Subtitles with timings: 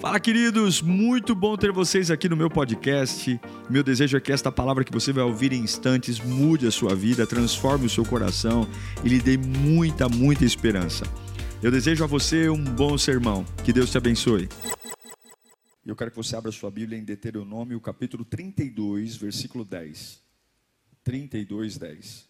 [0.00, 0.80] Fala, queridos!
[0.80, 3.40] Muito bom ter vocês aqui no meu podcast.
[3.68, 6.94] Meu desejo é que esta palavra que você vai ouvir em instantes mude a sua
[6.94, 8.64] vida, transforme o seu coração
[9.04, 11.04] e lhe dê muita, muita esperança.
[11.60, 13.44] Eu desejo a você um bom sermão.
[13.64, 14.48] Que Deus te abençoe.
[15.84, 20.20] Eu quero que você abra sua Bíblia em Deuteronômio, capítulo 32, versículo 10.
[21.02, 22.27] 32, 10.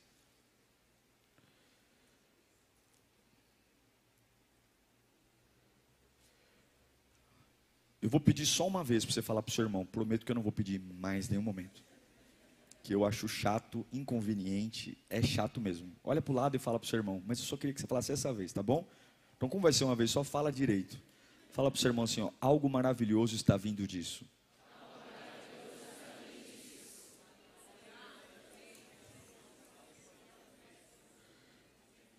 [8.01, 9.85] Eu vou pedir só uma vez para você falar para o seu irmão.
[9.85, 11.83] Prometo que eu não vou pedir mais nenhum momento.
[12.83, 15.91] Que eu acho chato, inconveniente, é chato mesmo.
[16.05, 17.23] Olha para o lado e fala para o seu irmão.
[17.27, 18.87] Mas eu só queria que você falasse essa vez, tá bom?
[19.37, 21.01] Então, como vai ser uma vez só, fala direito.
[21.51, 24.25] Fala para o seu irmão assim: ó, algo maravilhoso está vindo disso.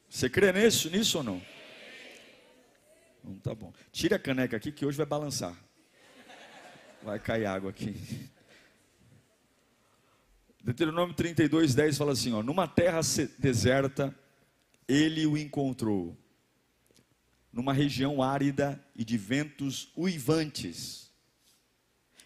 [0.09, 1.41] Você crê nisso, nisso ou não?
[3.23, 3.71] Não tá bom.
[3.91, 5.55] Tira a caneca aqui que hoje vai balançar.
[7.01, 8.29] Vai cair água aqui.
[10.61, 12.99] Deuteronômio 32, 10 fala assim: ó, numa terra
[13.37, 14.13] deserta,
[14.87, 16.17] ele o encontrou,
[17.53, 21.09] numa região árida e de ventos uivantes.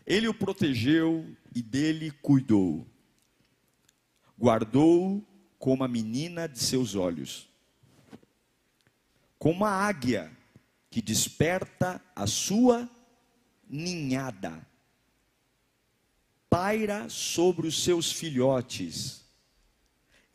[0.05, 1.25] Ele o protegeu
[1.55, 2.85] e dele cuidou,
[4.37, 5.25] guardou
[5.59, 7.47] como a menina de seus olhos,
[9.37, 10.35] como a águia
[10.89, 12.89] que desperta a sua
[13.69, 14.65] ninhada,
[16.53, 19.25] paira sobre os seus filhotes,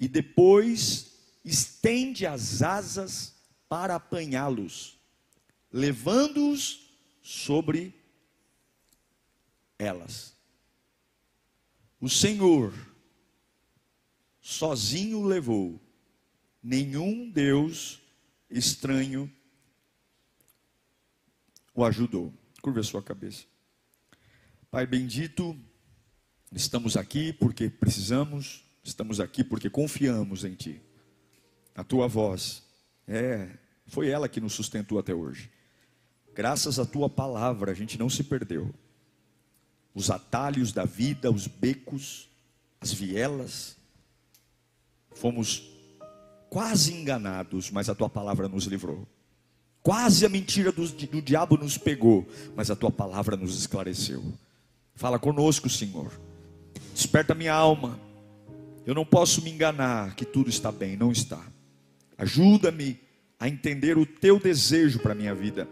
[0.01, 1.13] e depois
[1.45, 3.37] estende as asas
[3.69, 4.99] para apanhá-los,
[5.73, 6.91] levando-os
[7.23, 7.95] sobre
[9.79, 10.37] elas.
[12.01, 12.75] O Senhor
[14.41, 15.81] sozinho levou,
[16.61, 18.03] nenhum Deus
[18.51, 19.33] estranho
[21.73, 22.35] o ajudou.
[22.61, 23.45] Curva a sua cabeça.
[24.69, 25.57] Pai bendito,
[26.55, 30.81] estamos aqui porque precisamos, estamos aqui porque confiamos em Ti.
[31.75, 32.63] A Tua voz,
[33.07, 33.49] é,
[33.87, 35.51] foi ela que nos sustentou até hoje.
[36.35, 38.75] Graças à Tua palavra, a gente não se perdeu.
[39.95, 42.29] Os atalhos da vida, os becos,
[42.81, 43.77] as vielas,
[45.13, 45.71] fomos
[46.49, 49.07] quase enganados, mas a Tua palavra nos livrou.
[49.83, 54.23] Quase a mentira do, do diabo nos pegou, mas a tua palavra nos esclareceu.
[54.95, 56.13] Fala conosco, Senhor.
[56.99, 57.97] Desperta minha alma.
[58.85, 61.41] Eu não posso me enganar que tudo está bem, não está.
[62.19, 62.99] Ajuda-me
[63.39, 65.69] a entender o teu desejo para a minha vida,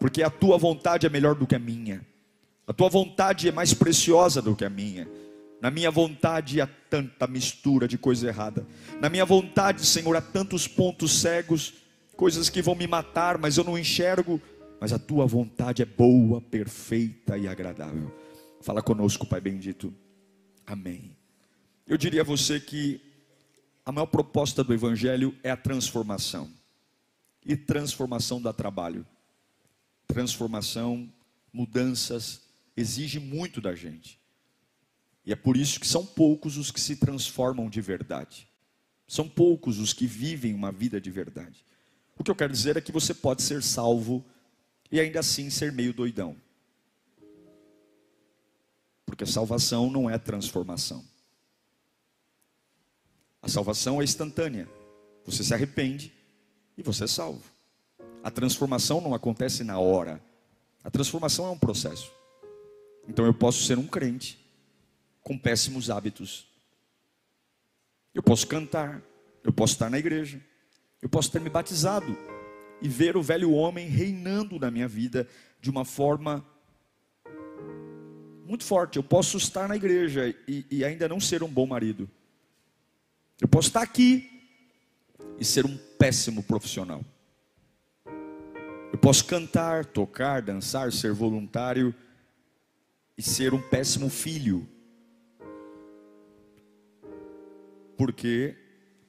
[0.00, 2.04] porque a tua vontade é melhor do que a minha.
[2.66, 5.08] A tua vontade é mais preciosa do que a minha.
[5.62, 8.66] Na minha vontade há tanta mistura de coisa errada.
[9.00, 11.74] Na minha vontade, Senhor, há tantos pontos cegos
[12.16, 14.42] coisas que vão me matar, mas eu não enxergo.
[14.80, 18.12] Mas a tua vontade é boa, perfeita e agradável.
[18.60, 19.94] Fala conosco, Pai bendito.
[20.68, 21.16] Amém.
[21.86, 23.00] Eu diria a você que
[23.86, 26.52] a maior proposta do Evangelho é a transformação.
[27.42, 29.06] E transformação dá trabalho.
[30.06, 31.10] Transformação,
[31.50, 32.42] mudanças,
[32.76, 34.20] exige muito da gente.
[35.24, 38.46] E é por isso que são poucos os que se transformam de verdade.
[39.06, 41.64] São poucos os que vivem uma vida de verdade.
[42.18, 44.22] O que eu quero dizer é que você pode ser salvo
[44.92, 46.36] e ainda assim ser meio doidão.
[49.08, 51.02] Porque salvação não é transformação.
[53.40, 54.68] A salvação é instantânea.
[55.24, 56.12] Você se arrepende
[56.76, 57.42] e você é salvo.
[58.22, 60.22] A transformação não acontece na hora.
[60.84, 62.12] A transformação é um processo.
[63.08, 64.38] Então eu posso ser um crente
[65.22, 66.46] com péssimos hábitos.
[68.12, 69.02] Eu posso cantar,
[69.42, 70.38] eu posso estar na igreja,
[71.00, 72.14] eu posso ter me batizado
[72.82, 75.26] e ver o velho homem reinando na minha vida
[75.62, 76.46] de uma forma
[78.48, 78.96] muito forte.
[78.96, 82.08] Eu posso estar na igreja e, e ainda não ser um bom marido.
[83.38, 84.28] Eu posso estar aqui
[85.38, 87.04] e ser um péssimo profissional.
[88.90, 91.94] Eu posso cantar, tocar, dançar, ser voluntário
[93.18, 94.66] e ser um péssimo filho.
[97.98, 98.56] Por quê?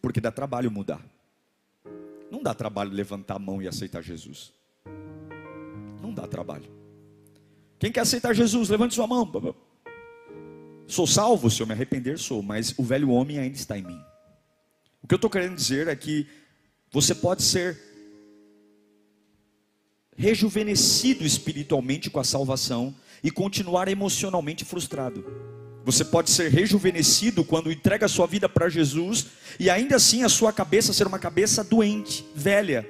[0.02, 1.04] Porque dá trabalho mudar.
[2.30, 4.54] Não dá trabalho levantar a mão e aceitar Jesus.
[6.02, 6.89] Não dá trabalho.
[7.80, 9.32] Quem quer aceitar Jesus, levante sua mão.
[10.86, 14.00] Sou salvo, se eu me arrepender, sou, mas o velho homem ainda está em mim.
[15.02, 16.28] O que eu estou querendo dizer é que
[16.92, 17.80] você pode ser
[20.18, 22.94] rejuvenescido espiritualmente com a salvação
[23.24, 25.24] e continuar emocionalmente frustrado.
[25.86, 29.28] Você pode ser rejuvenescido quando entrega a sua vida para Jesus
[29.58, 32.86] e ainda assim a sua cabeça ser uma cabeça doente, velha.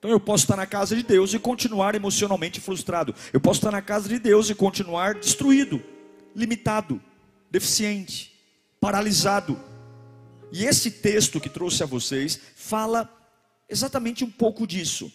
[0.00, 3.14] Então eu posso estar na casa de Deus e continuar emocionalmente frustrado.
[3.34, 5.82] Eu posso estar na casa de Deus e continuar destruído,
[6.34, 6.98] limitado,
[7.50, 8.34] deficiente,
[8.80, 9.60] paralisado.
[10.50, 13.14] E esse texto que trouxe a vocês fala
[13.68, 15.12] exatamente um pouco disso.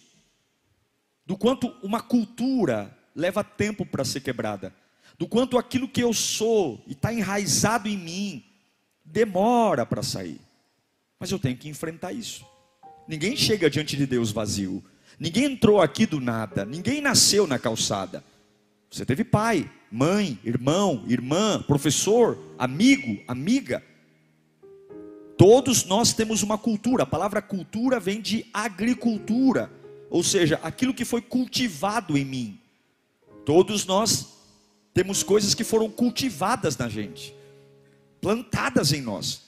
[1.25, 4.71] Do quanto uma cultura leva tempo para ser quebrada.
[5.17, 8.45] Do quanto aquilo que eu sou e está enraizado em mim
[9.03, 10.39] demora para sair.
[11.19, 12.45] Mas eu tenho que enfrentar isso.
[13.07, 14.83] Ninguém chega diante de Deus vazio.
[15.19, 16.65] Ninguém entrou aqui do nada.
[16.65, 18.23] Ninguém nasceu na calçada.
[18.89, 23.83] Você teve pai, mãe, irmão, irmã, professor, amigo, amiga.
[25.37, 27.03] Todos nós temos uma cultura.
[27.03, 29.71] A palavra cultura vem de agricultura,
[30.09, 32.59] ou seja, aquilo que foi cultivado em mim.
[33.45, 34.33] Todos nós
[34.93, 37.35] temos coisas que foram cultivadas na gente,
[38.21, 39.41] plantadas em nós.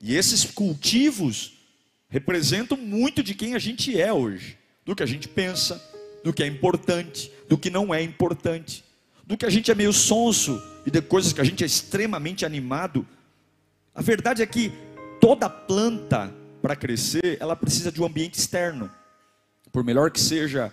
[0.00, 1.57] E esses cultivos
[2.08, 5.82] representam muito de quem a gente é hoje, do que a gente pensa,
[6.24, 8.84] do que é importante, do que não é importante,
[9.26, 12.46] do que a gente é meio sonso e de coisas que a gente é extremamente
[12.46, 13.06] animado.
[13.94, 14.72] A verdade é que
[15.20, 18.90] toda planta para crescer, ela precisa de um ambiente externo.
[19.70, 20.72] Por melhor que seja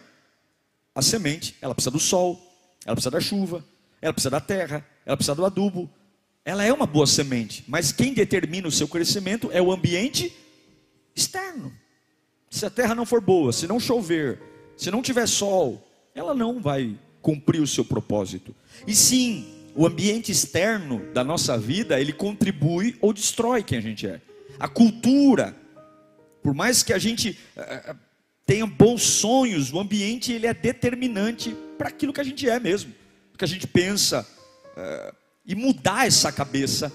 [0.94, 2.42] a semente, ela precisa do sol,
[2.86, 3.64] ela precisa da chuva,
[4.02, 5.90] ela precisa da terra, ela precisa do adubo.
[6.46, 10.34] Ela é uma boa semente, mas quem determina o seu crescimento é o ambiente
[11.16, 11.74] externo.
[12.50, 14.42] Se a terra não for boa, se não chover,
[14.78, 18.56] se não tiver sol, ela não vai cumprir o seu propósito.
[18.86, 24.08] E sim, o ambiente externo da nossa vida, ele contribui ou destrói quem a gente
[24.08, 24.22] é.
[24.60, 25.56] A cultura,
[26.42, 27.96] por mais que a gente uh,
[28.46, 32.94] tenha bons sonhos, o ambiente ele é determinante para aquilo que a gente é mesmo,
[33.38, 34.26] que a gente pensa.
[34.78, 36.92] Uh, e mudar essa cabeça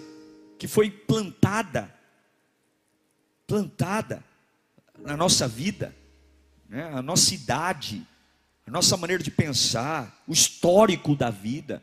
[0.58, 1.92] que foi plantada
[3.50, 4.22] plantada
[5.00, 5.92] na nossa vida,
[6.68, 6.88] né?
[6.94, 8.06] a nossa idade,
[8.64, 11.82] a nossa maneira de pensar, o histórico da vida.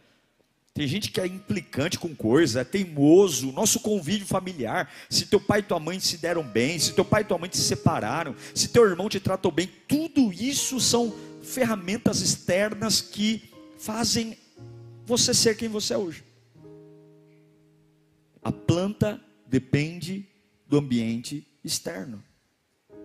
[0.74, 4.90] Tem gente que é implicante com coisa, é teimoso, nosso convívio familiar.
[5.10, 7.50] Se teu pai e tua mãe se deram bem, se teu pai e tua mãe
[7.52, 14.38] se separaram, se teu irmão te tratou bem, tudo isso são ferramentas externas que fazem
[15.06, 16.24] você ser quem você é hoje.
[18.42, 20.26] A planta depende
[20.66, 22.24] do ambiente externo.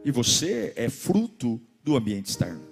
[0.04, 2.62] E você é fruto do ambiente externo.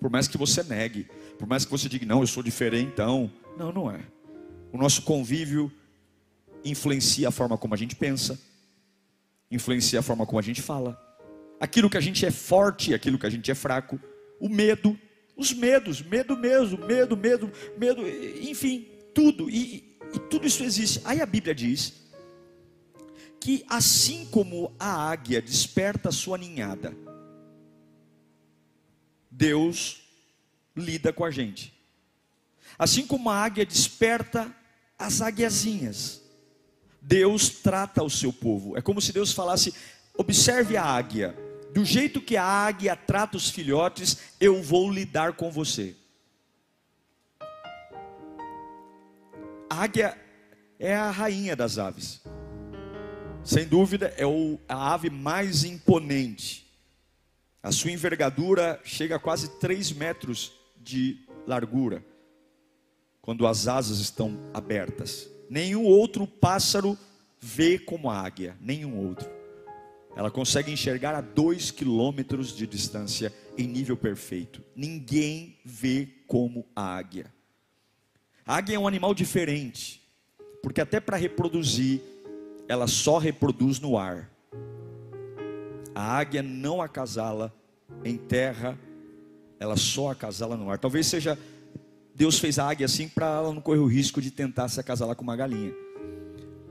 [0.00, 1.06] Por mais que você negue,
[1.38, 3.30] por mais que você diga, não, eu sou diferentão.
[3.56, 4.00] Não, não é.
[4.72, 5.70] O nosso convívio
[6.64, 8.40] influencia a forma como a gente pensa,
[9.50, 10.98] influencia a forma como a gente fala.
[11.58, 14.00] Aquilo que a gente é forte, aquilo que a gente é fraco.
[14.40, 14.98] O medo,
[15.36, 18.02] os medos, medo mesmo, medo, medo, medo,
[18.40, 19.50] enfim, tudo.
[19.50, 21.00] E, e tudo isso existe.
[21.04, 21.99] Aí a Bíblia diz
[23.40, 26.94] que assim como a águia desperta a sua ninhada,
[29.30, 30.02] Deus
[30.76, 31.72] lida com a gente.
[32.78, 34.54] Assim como a águia desperta
[34.98, 36.20] as águiazinhas,
[37.00, 38.76] Deus trata o seu povo.
[38.76, 39.74] É como se Deus falasse:
[40.14, 41.34] observe a águia,
[41.72, 45.96] do jeito que a águia trata os filhotes, eu vou lidar com você.
[49.70, 50.18] A águia
[50.78, 52.20] é a rainha das aves.
[53.42, 54.24] Sem dúvida, é
[54.68, 56.66] a ave mais imponente.
[57.62, 62.04] A sua envergadura chega a quase 3 metros de largura,
[63.20, 65.28] quando as asas estão abertas.
[65.48, 66.96] Nenhum outro pássaro
[67.40, 69.28] vê como a águia, nenhum outro.
[70.14, 74.62] Ela consegue enxergar a 2 quilômetros de distância em nível perfeito.
[74.76, 77.32] Ninguém vê como a águia.
[78.46, 80.02] A águia é um animal diferente,
[80.62, 82.00] porque até para reproduzir,
[82.70, 84.30] ela só reproduz no ar.
[85.92, 87.52] A águia não acasala
[88.04, 88.78] em terra,
[89.58, 90.78] ela só acasala no ar.
[90.78, 91.36] Talvez seja
[92.14, 95.16] Deus fez a águia assim para ela não correr o risco de tentar se acasalar
[95.16, 95.74] com uma galinha.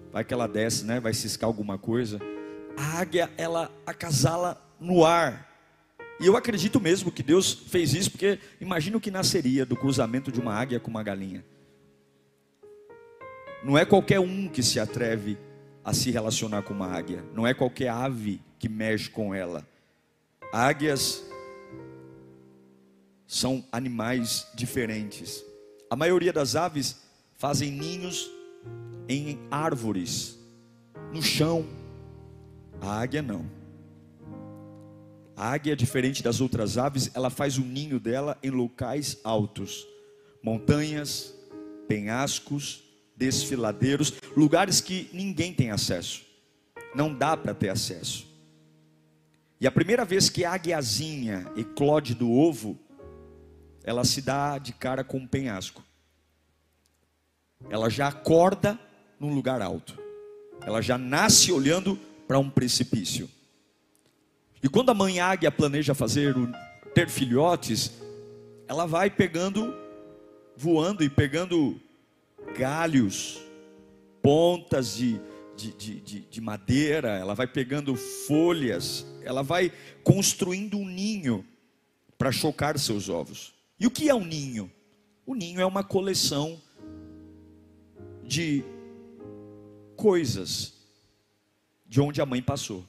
[0.10, 1.02] Vai que ela desce, né?
[1.02, 2.18] Vai ciscar alguma coisa.
[2.78, 5.50] A águia, ela acasala no ar.
[6.18, 10.32] E eu acredito mesmo que Deus fez isso, porque imagina o que nasceria do cruzamento
[10.32, 11.44] de uma águia com uma galinha.
[13.66, 15.38] Não é qualquer um que se atreve
[15.90, 17.26] a se relacionar com uma águia.
[17.34, 19.68] Não é qualquer ave que mexe com ela.
[20.54, 21.24] Águias
[23.26, 25.44] são animais diferentes.
[25.90, 27.02] A maioria das aves
[27.34, 28.30] fazem ninhos
[29.08, 30.38] em árvores,
[31.12, 31.66] no chão.
[32.80, 33.50] A águia não.
[35.36, 39.88] A águia, diferente das outras aves, ela faz o ninho dela em locais altos,
[40.44, 41.34] montanhas,
[41.88, 42.84] penhascos,
[43.20, 46.26] desfiladeiros, lugares que ninguém tem acesso.
[46.96, 48.26] Não dá para ter acesso.
[49.60, 52.80] E a primeira vez que a águiazinha eclode do ovo,
[53.84, 55.84] ela se dá de cara com um penhasco.
[57.70, 58.80] Ela já acorda
[59.20, 60.00] num lugar alto.
[60.62, 63.30] Ela já nasce olhando para um precipício.
[64.64, 66.34] E quando a mãe águia planeja fazer
[66.94, 67.92] ter filhotes,
[68.68, 69.74] ela vai pegando,
[70.56, 71.82] voando e pegando
[72.58, 73.40] galhos,
[74.22, 75.20] pontas de,
[75.56, 79.72] de, de, de, madeira, ela vai pegando folhas, ela vai
[80.04, 81.46] construindo um ninho
[82.18, 83.54] para chocar seus ovos.
[83.80, 84.72] E o que é um ninho?
[85.26, 86.62] O ninho é uma coleção
[88.24, 88.64] de
[89.96, 90.74] coisas
[91.88, 92.86] de onde a mãe passou.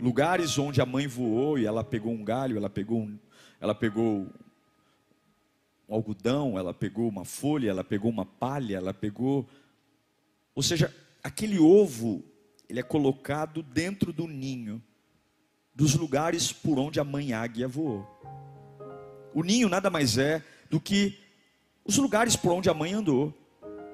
[0.00, 3.08] Lugares onde a mãe voou e ela pegou um galho, ela pegou
[3.60, 4.28] ela pegou
[5.94, 9.48] algodão, ela pegou uma folha, ela pegou uma palha, ela pegou.
[10.54, 12.24] Ou seja, aquele ovo,
[12.68, 14.82] ele é colocado dentro do ninho,
[15.74, 18.04] dos lugares por onde a mãe águia voou.
[19.34, 21.18] O ninho nada mais é do que
[21.84, 23.32] os lugares por onde a mãe andou.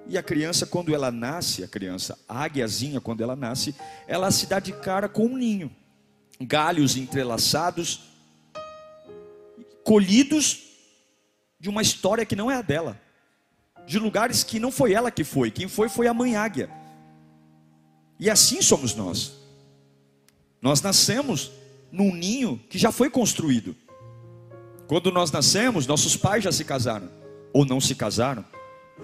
[0.07, 3.75] E a criança, quando ela nasce, a criança, a águiazinha, quando ela nasce,
[4.07, 5.71] ela se dá de cara com um ninho.
[6.41, 8.09] Galhos entrelaçados,
[9.85, 10.72] colhidos
[11.63, 13.01] de uma história que não é a dela,
[13.87, 16.69] de lugares que não foi ela que foi, quem foi foi a mãe águia.
[18.19, 19.35] E assim somos nós.
[20.61, 21.53] Nós nascemos
[21.93, 23.77] num ninho que já foi construído.
[24.89, 27.09] Quando nós nascemos, nossos pais já se casaram
[27.53, 28.45] ou não se casaram.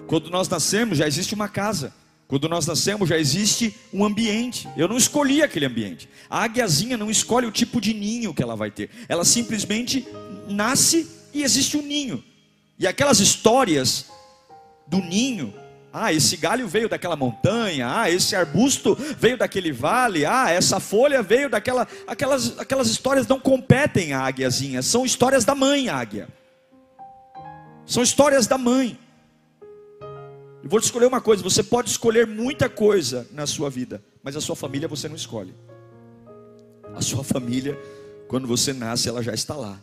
[0.05, 1.93] Quando nós nascemos, já existe uma casa.
[2.27, 4.67] Quando nós nascemos, já existe um ambiente.
[4.75, 6.09] Eu não escolhi aquele ambiente.
[6.29, 8.89] A águiazinha não escolhe o tipo de ninho que ela vai ter.
[9.07, 10.05] Ela simplesmente
[10.49, 12.21] nasce e existe um ninho.
[12.79, 14.05] E aquelas histórias
[14.87, 15.53] do ninho,
[15.91, 21.21] ah, esse galho veio daquela montanha, ah, esse arbusto veio daquele vale, ah, essa folha
[21.21, 21.85] veio daquela.
[22.07, 26.29] Aquelas, aquelas histórias não competem à águiazinha, são histórias da mãe águia.
[27.85, 28.97] São histórias da mãe.
[30.63, 34.37] Eu vou te escolher uma coisa: você pode escolher muita coisa na sua vida, mas
[34.37, 35.53] a sua família você não escolhe.
[36.95, 37.77] A sua família,
[38.27, 39.79] quando você nasce, ela já está lá.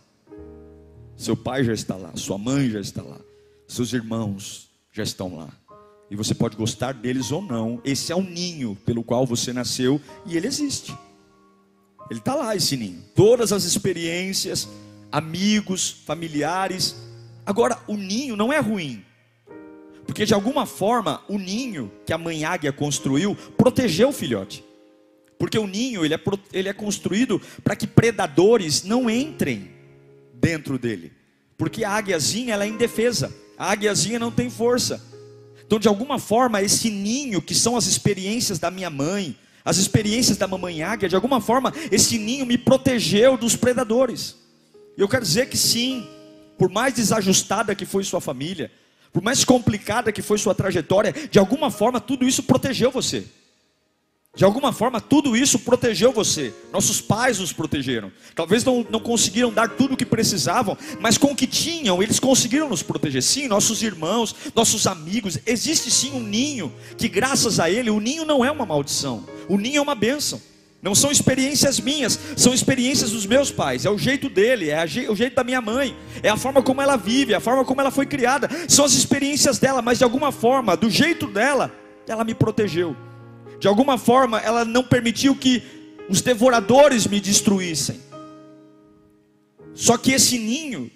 [1.16, 3.18] Seu pai já está lá, sua mãe já está lá,
[3.66, 5.48] seus irmãos já estão lá.
[6.10, 7.80] E você pode gostar deles ou não.
[7.84, 10.96] Esse é o ninho pelo qual você nasceu e ele existe.
[12.10, 13.02] Ele está lá, esse ninho.
[13.14, 14.68] Todas as experiências,
[15.10, 16.94] amigos, familiares.
[17.44, 19.04] Agora, o ninho não é ruim.
[20.06, 24.64] Porque de alguma forma, o ninho que a mãe águia construiu protegeu o filhote.
[25.38, 26.20] Porque o ninho ele é,
[26.52, 29.75] ele é construído para que predadores não entrem
[30.40, 31.12] dentro dele.
[31.56, 33.34] Porque a águiazinha ela é indefesa.
[33.58, 35.02] A águiazinha não tem força.
[35.66, 40.36] Então, de alguma forma, esse ninho, que são as experiências da minha mãe, as experiências
[40.36, 44.36] da mamãe águia, de alguma forma, esse ninho me protegeu dos predadores.
[44.96, 46.06] Eu quero dizer que sim,
[46.56, 48.70] por mais desajustada que foi sua família,
[49.12, 53.26] por mais complicada que foi sua trajetória, de alguma forma tudo isso protegeu você.
[54.36, 56.52] De alguma forma, tudo isso protegeu você.
[56.70, 58.12] Nossos pais nos protegeram.
[58.34, 62.20] Talvez não, não conseguiram dar tudo o que precisavam, mas com o que tinham, eles
[62.20, 63.22] conseguiram nos proteger.
[63.22, 65.38] Sim, nossos irmãos, nossos amigos.
[65.46, 69.56] Existe sim um ninho, que graças a ele, o ninho não é uma maldição, o
[69.56, 70.38] ninho é uma bênção.
[70.82, 73.86] Não são experiências minhas, são experiências dos meus pais.
[73.86, 76.96] É o jeito dele, é o jeito da minha mãe, é a forma como ela
[76.96, 78.50] vive, é a forma como ela foi criada.
[78.68, 81.74] São as experiências dela, mas de alguma forma, do jeito dela,
[82.06, 82.94] ela me protegeu.
[83.58, 85.62] De alguma forma, ela não permitiu que
[86.08, 88.00] os devoradores me destruíssem.
[89.74, 90.90] Só que esse ninho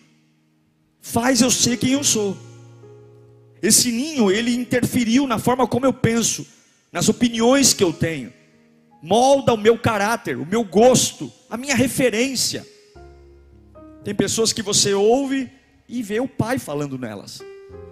[1.00, 2.36] faz eu ser quem eu sou.
[3.62, 6.46] Esse ninho, ele interferiu na forma como eu penso,
[6.90, 8.32] nas opiniões que eu tenho.
[9.02, 12.66] Molda o meu caráter, o meu gosto, a minha referência.
[14.04, 15.50] Tem pessoas que você ouve
[15.88, 17.40] e vê o pai falando nelas.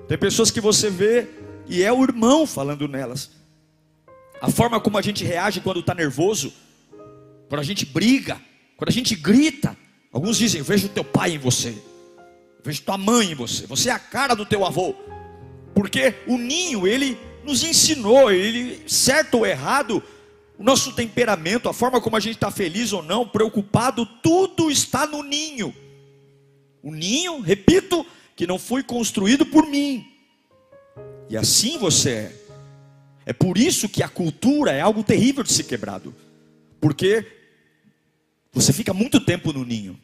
[0.06, 1.26] Tem pessoas que você vê
[1.66, 3.30] e é o irmão falando nelas.
[4.40, 6.52] A forma como a gente reage quando está nervoso,
[7.48, 8.40] quando a gente briga,
[8.76, 9.76] quando a gente grita.
[10.12, 11.76] Alguns dizem: Vejo teu pai em você,
[12.64, 14.94] vejo tua mãe em você, você é a cara do teu avô.
[15.74, 20.02] Porque o ninho, ele nos ensinou, ele, certo ou errado,
[20.58, 25.06] o nosso temperamento, a forma como a gente está feliz ou não, preocupado, tudo está
[25.06, 25.74] no ninho.
[26.82, 28.04] O ninho, repito,
[28.34, 30.06] que não foi construído por mim.
[31.28, 32.37] E assim você é.
[33.28, 36.14] É por isso que a cultura é algo terrível de ser quebrado.
[36.80, 37.26] Porque
[38.50, 40.00] você fica muito tempo no ninho.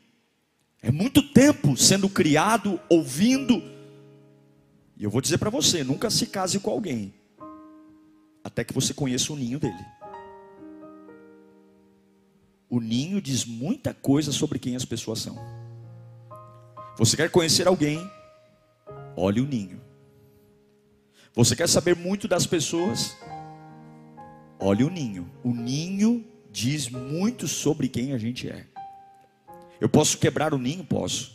[0.82, 3.62] É muito tempo sendo criado, ouvindo.
[4.98, 7.14] E eu vou dizer para você: nunca se case com alguém
[8.44, 9.84] até que você conheça o ninho dele.
[12.74, 15.38] o ninho diz muita coisa sobre quem as pessoas são.
[16.98, 18.10] Você quer conhecer alguém?
[19.16, 19.80] Olhe o ninho.
[21.34, 23.16] Você quer saber muito das pessoas?
[24.60, 25.28] Olhe o ninho.
[25.42, 28.66] O ninho diz muito sobre quem a gente é.
[29.80, 30.84] Eu posso quebrar o ninho?
[30.84, 31.34] Posso.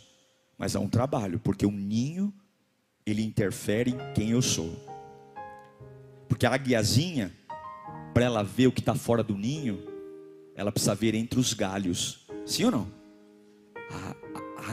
[0.56, 2.32] Mas há um trabalho, porque o ninho,
[3.04, 4.74] ele interfere em quem eu sou.
[6.26, 7.30] Porque a águiazinha,
[8.14, 9.86] para ela ver o que está fora do ninho,
[10.56, 12.26] ela precisa ver entre os galhos.
[12.46, 12.92] Sim ou não?
[13.90, 14.16] A,
[14.62, 14.72] a,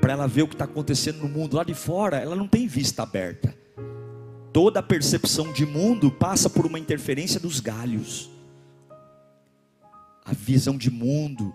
[0.00, 2.66] para ela ver o que está acontecendo no mundo lá de fora, ela não tem
[2.66, 3.54] vista aberta.
[4.52, 8.30] Toda a percepção de mundo passa por uma interferência dos galhos.
[10.24, 11.54] A visão de mundo,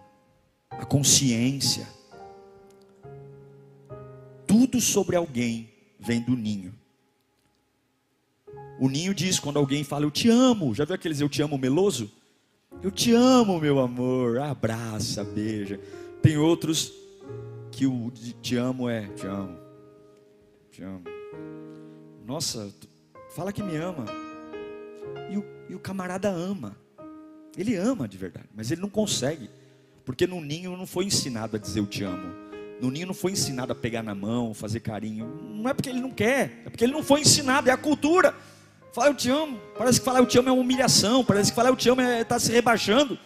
[0.70, 1.88] a consciência.
[4.46, 5.70] Tudo sobre alguém
[6.00, 6.74] vem do ninho.
[8.80, 10.74] O ninho diz quando alguém fala eu te amo.
[10.74, 12.12] Já viu aqueles eu te amo meloso?
[12.82, 14.40] Eu te amo, meu amor.
[14.40, 15.80] Abraça, beija.
[16.22, 16.99] Tem outros
[17.72, 18.12] que o
[18.42, 19.58] te amo é te amo.
[20.72, 21.04] Te amo.
[22.26, 22.72] Nossa,
[23.36, 24.06] fala que me ama.
[25.30, 26.76] E o, e o camarada ama.
[27.58, 29.50] Ele ama de verdade, mas ele não consegue.
[30.06, 32.34] Porque no ninho não foi ensinado a dizer eu te amo.
[32.80, 35.28] No ninho não foi ensinado a pegar na mão, fazer carinho.
[35.42, 38.34] Não é porque ele não quer, é porque ele não foi ensinado, é a cultura.
[38.94, 41.56] Falar eu te amo, parece que falar eu te amo é uma humilhação, parece que
[41.56, 43.20] falar eu te amo é estar tá se rebaixando.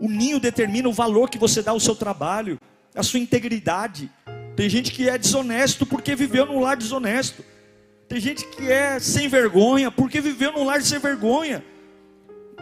[0.00, 2.58] O ninho determina o valor que você dá ao seu trabalho,
[2.98, 4.10] a sua integridade.
[4.56, 7.44] Tem gente que é desonesto porque viveu num lar desonesto.
[8.08, 11.64] Tem gente que é sem vergonha porque viveu num lar sem vergonha.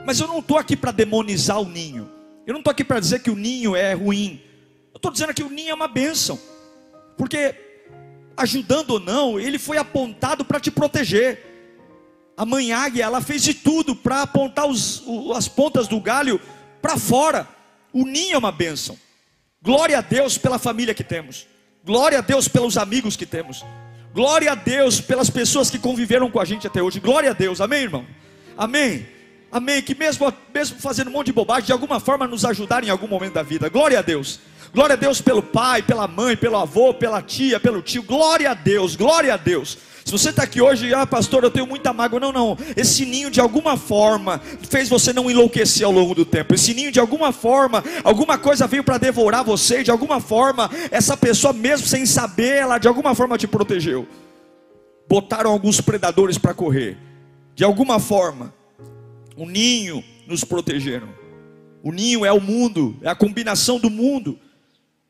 [0.04, 2.10] Mas eu não estou aqui para demonizar o ninho.
[2.46, 4.42] Eu não estou aqui para dizer que o ninho é ruim.
[4.92, 6.38] Eu estou dizendo que o ninho é uma bênção.
[7.16, 7.54] Porque,
[8.36, 11.40] ajudando ou não, ele foi apontado para te proteger.
[12.36, 15.02] A mãe águia, ela fez de tudo para apontar os,
[15.34, 16.38] as pontas do galho
[16.82, 17.48] para fora.
[17.90, 18.98] O ninho é uma bênção.
[19.62, 21.46] Glória a Deus pela família que temos.
[21.84, 23.64] Glória a Deus pelos amigos que temos.
[24.12, 27.00] Glória a Deus pelas pessoas que conviveram com a gente até hoje.
[27.00, 27.60] Glória a Deus.
[27.60, 28.06] Amém, irmão?
[28.56, 29.06] Amém.
[29.52, 29.82] Amém.
[29.82, 33.06] Que mesmo, mesmo fazendo um monte de bobagem, de alguma forma nos ajudaram em algum
[33.06, 33.68] momento da vida.
[33.68, 34.40] Glória a Deus.
[34.76, 38.02] Glória a Deus pelo pai, pela mãe, pelo avô, pela tia, pelo tio.
[38.02, 39.78] Glória a Deus, glória a Deus.
[40.04, 42.20] Se você está aqui hoje, ah, pastor, eu tenho muita mágoa.
[42.20, 42.58] Não, não.
[42.76, 46.54] Esse ninho de alguma forma fez você não enlouquecer ao longo do tempo.
[46.54, 49.82] Esse ninho de alguma forma, alguma coisa veio para devorar você.
[49.82, 54.06] De alguma forma, essa pessoa, mesmo sem saber, ela de alguma forma te protegeu.
[55.08, 56.98] Botaram alguns predadores para correr.
[57.54, 58.52] De alguma forma,
[59.38, 61.08] o ninho nos protegeram.
[61.82, 64.38] O ninho é o mundo, é a combinação do mundo.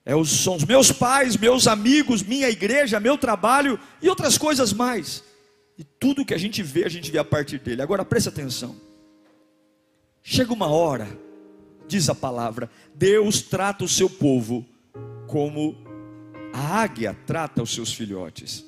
[0.09, 4.73] É os, são os meus pais, meus amigos, minha igreja, meu trabalho e outras coisas
[4.73, 5.25] mais.
[5.77, 7.83] E tudo que a gente vê, a gente vê a partir dele.
[7.83, 8.77] Agora preste atenção.
[10.23, 11.09] Chega uma hora,
[11.88, 14.64] diz a palavra, Deus trata o seu povo
[15.27, 15.77] como
[16.53, 18.64] a águia trata os seus filhotes.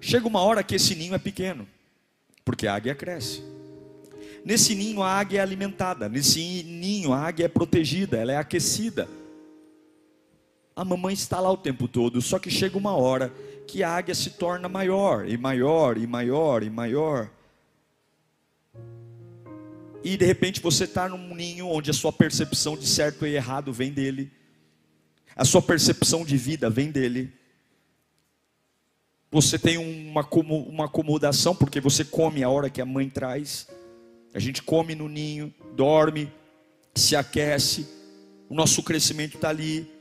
[0.00, 1.68] Chega uma hora que esse ninho é pequeno,
[2.46, 3.42] porque a águia cresce.
[4.42, 9.06] Nesse ninho a águia é alimentada, nesse ninho a águia é protegida, ela é aquecida.
[10.76, 13.32] A mamãe está lá o tempo todo, só que chega uma hora
[13.66, 17.30] que a águia se torna maior e maior e maior e maior.
[20.04, 23.72] E de repente você está num ninho onde a sua percepção de certo e errado
[23.72, 24.30] vem dele,
[25.34, 27.32] a sua percepção de vida vem dele.
[29.30, 33.66] Você tem uma, uma acomodação, porque você come a hora que a mãe traz.
[34.32, 36.30] A gente come no ninho, dorme,
[36.94, 37.86] se aquece,
[38.48, 39.95] o nosso crescimento está ali.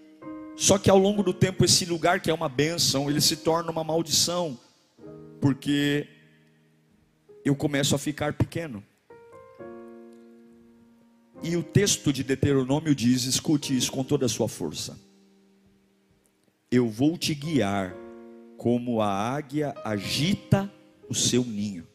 [0.56, 3.72] Só que ao longo do tempo, esse lugar que é uma bênção, ele se torna
[3.72, 4.58] uma maldição,
[5.42, 6.08] porque
[7.44, 8.84] eu começo a ficar pequeno.
[11.44, 14.98] E o texto de Deuteronômio diz: escute isso com toda a sua força.
[16.72, 17.94] Eu vou te guiar
[18.58, 20.72] como a águia agita
[21.10, 21.86] o seu ninho.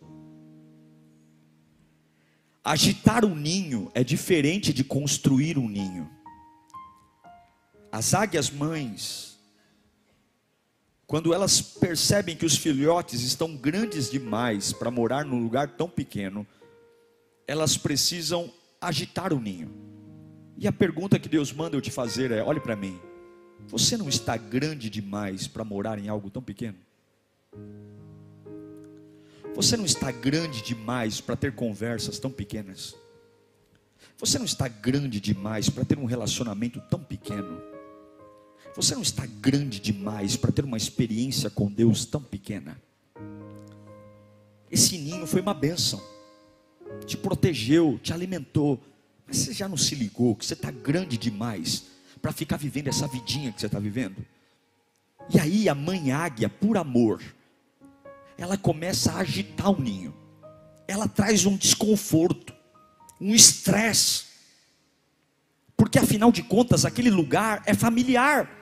[2.62, 6.08] Agitar um ninho é diferente de construir um ninho.
[7.92, 9.38] As águias mães,
[11.06, 16.46] quando elas percebem que os filhotes estão grandes demais para morar num lugar tão pequeno,
[17.48, 19.70] elas precisam agitar o ninho.
[20.56, 23.00] E a pergunta que Deus manda eu te fazer é: olhe para mim,
[23.66, 26.78] você não está grande demais para morar em algo tão pequeno?
[29.54, 32.94] Você não está grande demais para ter conversas tão pequenas?
[34.16, 37.60] Você não está grande demais para ter um relacionamento tão pequeno?
[38.76, 42.80] Você não está grande demais para ter uma experiência com Deus tão pequena?
[44.70, 46.00] Esse ninho foi uma bênção,
[47.04, 48.80] te protegeu, te alimentou,
[49.26, 51.84] Mas você já não se ligou que você está grande demais
[52.20, 54.24] para ficar vivendo essa vidinha que você está vivendo?
[55.32, 57.22] E aí a mãe águia, por amor,
[58.36, 60.14] ela começa a agitar o ninho.
[60.88, 62.52] Ela traz um desconforto,
[63.20, 64.24] um estresse.
[65.76, 68.59] Porque afinal de contas, aquele lugar é familiar.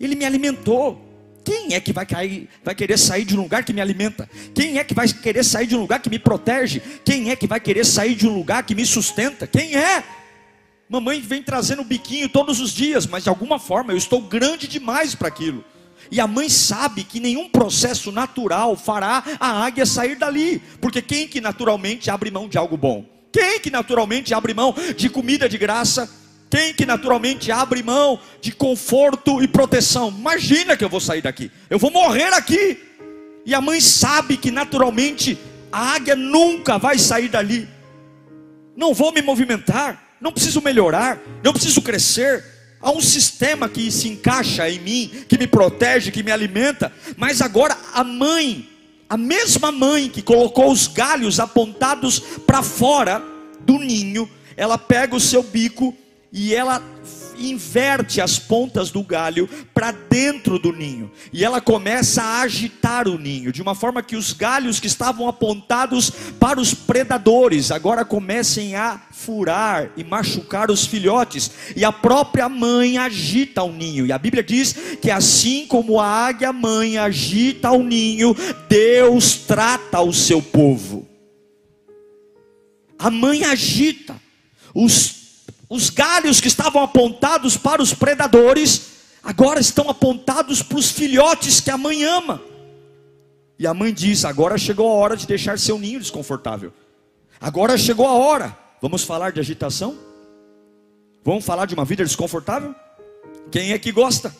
[0.00, 1.06] Ele me alimentou.
[1.44, 4.28] Quem é que vai, cair, vai querer sair de um lugar que me alimenta?
[4.54, 6.80] Quem é que vai querer sair de um lugar que me protege?
[7.04, 9.46] Quem é que vai querer sair de um lugar que me sustenta?
[9.46, 10.04] Quem é?
[10.88, 14.66] Mamãe vem trazendo o biquinho todos os dias, mas de alguma forma eu estou grande
[14.66, 15.64] demais para aquilo.
[16.10, 21.28] E a mãe sabe que nenhum processo natural fará a águia sair dali, porque quem
[21.28, 23.04] que naturalmente abre mão de algo bom?
[23.32, 26.10] Quem que naturalmente abre mão de comida de graça?
[26.50, 30.08] Quem que naturalmente abre mão de conforto e proteção?
[30.08, 32.78] Imagina que eu vou sair daqui, eu vou morrer aqui.
[33.46, 35.38] E a mãe sabe que naturalmente
[35.72, 37.68] a águia nunca vai sair dali.
[38.76, 42.44] Não vou me movimentar não preciso melhorar, não preciso crescer.
[42.80, 46.92] Há um sistema que se encaixa em mim, que me protege, que me alimenta.
[47.16, 48.68] Mas agora a mãe,
[49.08, 53.22] a mesma mãe que colocou os galhos apontados para fora
[53.60, 55.96] do ninho, ela pega o seu bico
[56.32, 56.82] e ela
[57.38, 63.18] inverte as pontas do galho para dentro do ninho, e ela começa a agitar o
[63.18, 68.76] ninho, de uma forma que os galhos que estavam apontados para os predadores agora comecem
[68.76, 74.18] a furar e machucar os filhotes, e a própria mãe agita o ninho, e a
[74.18, 78.36] Bíblia diz que assim como a águia mãe agita o ninho,
[78.68, 81.08] Deus trata o seu povo.
[82.98, 84.14] A mãe agita
[84.74, 85.19] os
[85.70, 88.90] os galhos que estavam apontados para os predadores,
[89.22, 92.42] agora estão apontados para os filhotes que a mãe ama.
[93.56, 96.72] E a mãe diz: agora chegou a hora de deixar seu ninho desconfortável.
[97.40, 98.58] Agora chegou a hora.
[98.82, 99.96] Vamos falar de agitação?
[101.22, 102.74] Vamos falar de uma vida desconfortável?
[103.50, 104.34] Quem é que gosta?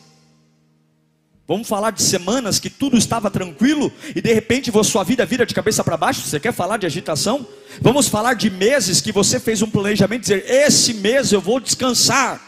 [1.51, 5.53] Vamos falar de semanas que tudo estava tranquilo e de repente sua vida vira de
[5.53, 6.21] cabeça para baixo.
[6.21, 7.45] Você quer falar de agitação?
[7.81, 12.39] Vamos falar de meses que você fez um planejamento, dizer: esse mês eu vou descansar.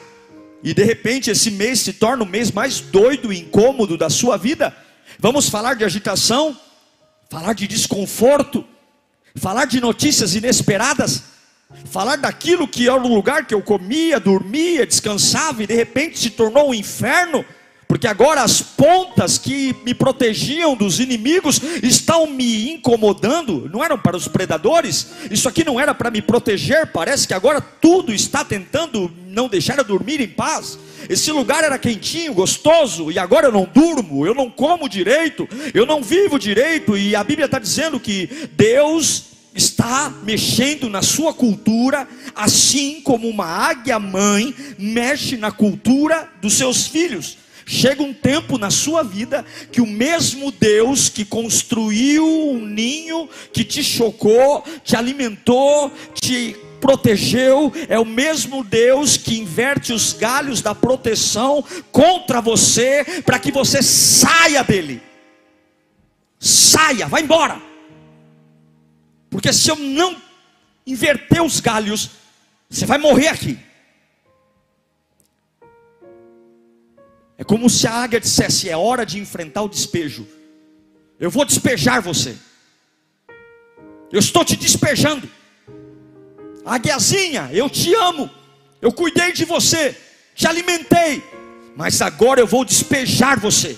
[0.63, 4.37] E de repente esse mês se torna o mês mais doido e incômodo da sua
[4.37, 4.73] vida.
[5.19, 6.57] Vamos falar de agitação,
[7.29, 8.65] falar de desconforto,
[9.35, 11.23] falar de notícias inesperadas,
[11.91, 16.29] falar daquilo que era um lugar que eu comia, dormia, descansava e de repente se
[16.29, 17.43] tornou um inferno
[17.93, 24.17] porque agora as pontas que me protegiam dos inimigos estão me incomodando, não eram para
[24.17, 29.11] os predadores, isso aqui não era para me proteger, parece que agora tudo está tentando
[29.27, 30.79] não deixar eu dormir em paz.
[31.07, 35.85] Esse lugar era quentinho, gostoso, e agora eu não durmo, eu não como direito, eu
[35.85, 42.07] não vivo direito, e a Bíblia está dizendo que Deus está mexendo na sua cultura,
[42.33, 47.43] assim como uma águia mãe mexe na cultura dos seus filhos.
[47.65, 53.63] Chega um tempo na sua vida que o mesmo Deus que construiu um ninho, que
[53.63, 60.75] te chocou, te alimentou, te protegeu, é o mesmo Deus que inverte os galhos da
[60.75, 65.01] proteção contra você, para que você saia dele.
[66.37, 67.61] Saia, vá embora.
[69.29, 70.17] Porque se eu não
[70.85, 72.09] inverter os galhos,
[72.69, 73.57] você vai morrer aqui.
[77.37, 80.27] É como se a águia dissesse: é hora de enfrentar o despejo.
[81.19, 82.35] Eu vou despejar você.
[84.11, 85.29] Eu estou te despejando.
[86.65, 88.29] Águiazinha, eu te amo.
[88.81, 89.95] Eu cuidei de você,
[90.35, 91.23] te alimentei.
[91.75, 93.77] Mas agora eu vou despejar você.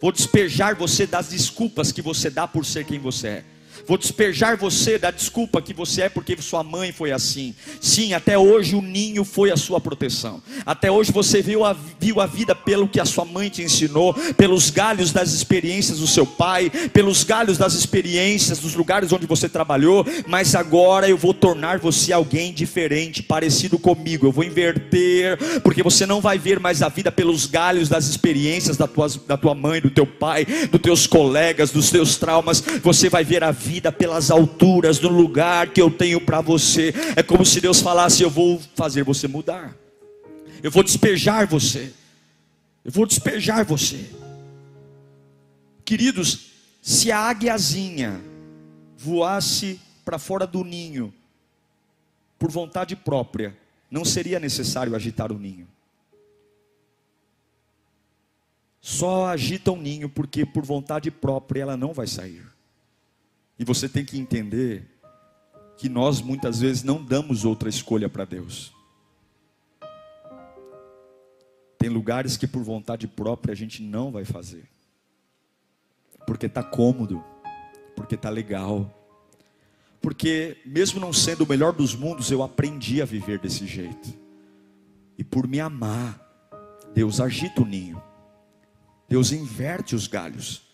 [0.00, 3.44] Vou despejar você das desculpas que você dá por ser quem você é.
[3.86, 7.54] Vou despejar você da desculpa que você é porque sua mãe foi assim.
[7.80, 10.42] Sim, até hoje o ninho foi a sua proteção.
[10.64, 14.14] Até hoje você viu a, viu a vida pelo que a sua mãe te ensinou,
[14.36, 19.48] pelos galhos das experiências do seu pai, pelos galhos das experiências dos lugares onde você
[19.48, 20.06] trabalhou.
[20.26, 24.26] Mas agora eu vou tornar você alguém diferente, parecido comigo.
[24.26, 28.76] Eu vou inverter, porque você não vai ver mais a vida pelos galhos das experiências
[28.76, 32.62] da tua, da tua mãe, do teu pai, dos teus colegas, dos teus traumas.
[32.82, 36.94] Você vai ver a vida vida pelas alturas do lugar que eu tenho para você.
[37.14, 39.76] É como se Deus falasse: Eu vou fazer você mudar,
[40.62, 41.92] eu vou despejar você,
[42.82, 44.10] eu vou despejar você.
[45.84, 46.50] Queridos,
[46.80, 48.20] se a águiazinha
[48.96, 51.12] voasse para fora do ninho,
[52.38, 53.54] por vontade própria,
[53.90, 55.68] não seria necessário agitar o ninho.
[58.80, 62.47] Só agita o ninho porque por vontade própria ela não vai sair.
[63.58, 64.86] E você tem que entender
[65.76, 68.72] que nós muitas vezes não damos outra escolha para Deus.
[71.78, 74.68] Tem lugares que por vontade própria a gente não vai fazer,
[76.26, 77.24] porque está cômodo,
[77.94, 78.92] porque está legal,
[80.00, 84.12] porque mesmo não sendo o melhor dos mundos, eu aprendi a viver desse jeito,
[85.16, 86.20] e por me amar,
[86.92, 88.02] Deus agita o ninho,
[89.08, 90.67] Deus inverte os galhos,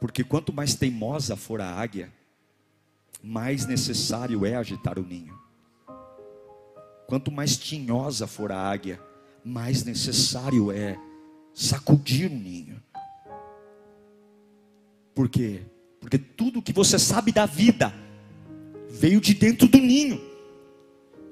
[0.00, 2.12] porque quanto mais teimosa for a águia,
[3.22, 5.36] mais necessário é agitar o ninho.
[7.06, 9.00] Quanto mais tinhosa for a águia,
[9.44, 10.98] mais necessário é
[11.54, 12.80] sacudir o ninho.
[15.14, 15.62] Por quê?
[16.00, 17.92] Porque tudo que você sabe da vida
[18.88, 20.20] veio de dentro do ninho.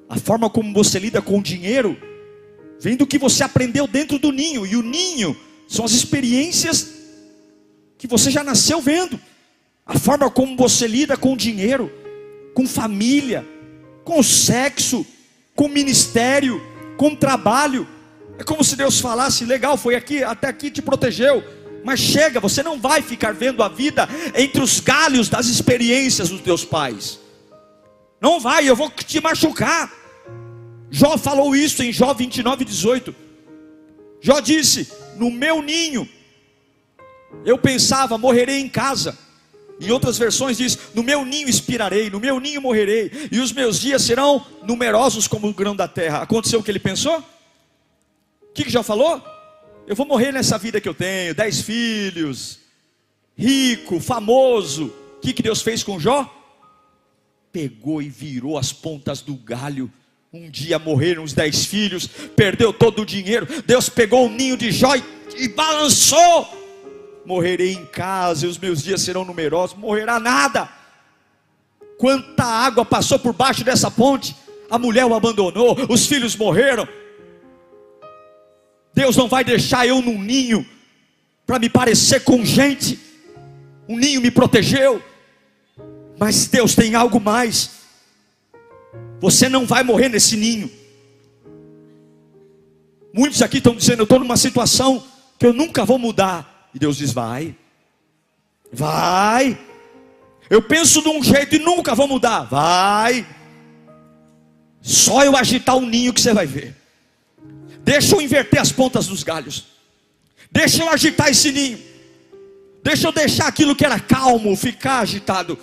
[0.09, 1.97] A forma como você lida com o dinheiro
[2.81, 4.67] vem do que você aprendeu dentro do ninho.
[4.67, 5.37] E o ninho
[5.69, 6.96] são as experiências
[7.99, 9.19] que você já nasceu vendo.
[9.85, 11.93] A forma como você lida com dinheiro,
[12.55, 13.47] com família,
[14.05, 15.07] com sexo,
[15.55, 16.61] com ministério,
[16.97, 17.87] com trabalho.
[18.39, 21.43] É como se Deus falasse: legal, foi aqui, até aqui te protegeu.
[21.85, 26.41] Mas chega, você não vai ficar vendo a vida entre os galhos das experiências dos
[26.41, 27.21] teus pais.
[28.21, 29.93] Não vai, eu vou te machucar.
[30.91, 33.15] Jó falou isso em Jó 29, 18.
[34.21, 36.09] Jó disse: No meu ninho,
[37.45, 39.17] eu pensava, morrerei em casa.
[39.81, 43.79] Em outras versões diz: No meu ninho expirarei, no meu ninho morrerei, e os meus
[43.79, 46.23] dias serão numerosos como o grão da terra.
[46.23, 47.19] Aconteceu o que ele pensou?
[47.19, 49.23] O que, que já falou?
[49.87, 52.59] Eu vou morrer nessa vida que eu tenho, dez filhos,
[53.37, 54.87] rico, famoso.
[55.19, 56.33] O que, que Deus fez com Jó?
[57.53, 59.93] Pegou e virou as pontas do galho.
[60.33, 63.47] Um dia morreram os dez filhos, perdeu todo o dinheiro.
[63.65, 65.05] Deus pegou o ninho de Jó e,
[65.37, 66.66] e balançou
[67.27, 70.69] morrerei em casa e os meus dias serão numerosos, morrerá nada.
[71.99, 74.37] Quanta água passou por baixo dessa ponte,
[74.71, 76.89] a mulher o abandonou, os filhos morreram.
[78.95, 80.65] Deus não vai deixar eu num ninho
[81.45, 82.99] para me parecer com gente.
[83.89, 85.03] Um ninho me protegeu,
[86.19, 87.71] mas Deus tem algo mais.
[89.21, 90.71] Você não vai morrer nesse ninho.
[93.13, 95.03] Muitos aqui estão dizendo: Eu estou numa situação
[95.39, 96.56] que eu nunca vou mudar.
[96.77, 97.57] E Deus diz: vai,
[98.71, 99.59] vai.
[100.51, 102.41] Eu penso de um jeito e nunca vou mudar.
[102.43, 103.27] Vai.
[104.83, 106.77] Só eu agitar o ninho que você vai ver.
[107.83, 109.69] Deixa eu inverter as pontas dos galhos.
[110.53, 111.79] Deixa eu agitar esse ninho.
[112.85, 115.59] Deixa eu deixar aquilo que era calmo ficar agitado.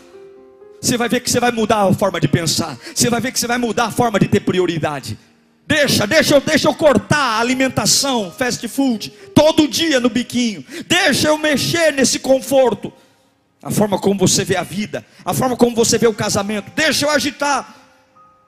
[0.82, 2.76] Você vai ver que você vai mudar a forma de pensar.
[2.94, 5.16] Você vai ver que você vai mudar a forma de ter prioridade.
[5.66, 10.66] Deixa, deixa, deixa eu cortar a alimentação, fast food, todo dia no biquinho.
[10.88, 12.92] Deixa eu mexer nesse conforto.
[13.62, 16.72] A forma como você vê a vida, a forma como você vê o casamento.
[16.76, 17.76] Deixa eu agitar.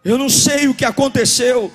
[0.04, 1.72] Eu não sei o que aconteceu,